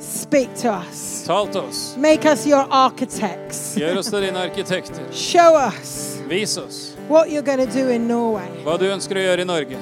[0.00, 1.22] speak to us.
[1.26, 1.94] tal til oss.
[1.96, 3.74] Make us your architects.
[3.78, 5.02] Gjør oss til dine arkitekter.
[5.12, 9.22] Show us Vis oss what you're going to do in Norway hva du ønsker å
[9.22, 9.78] gjøre i Norge.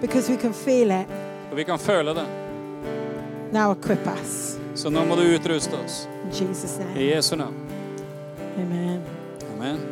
[0.00, 1.06] because we can feel it.
[1.50, 2.24] Og vi kan føle det.
[3.52, 4.56] Now, equip us.
[4.74, 6.06] Så nå må du utruste oss.
[6.24, 7.10] In Jesus' I.
[7.10, 7.54] Jesu navn.
[8.58, 9.02] Amen.
[9.54, 9.91] Amen.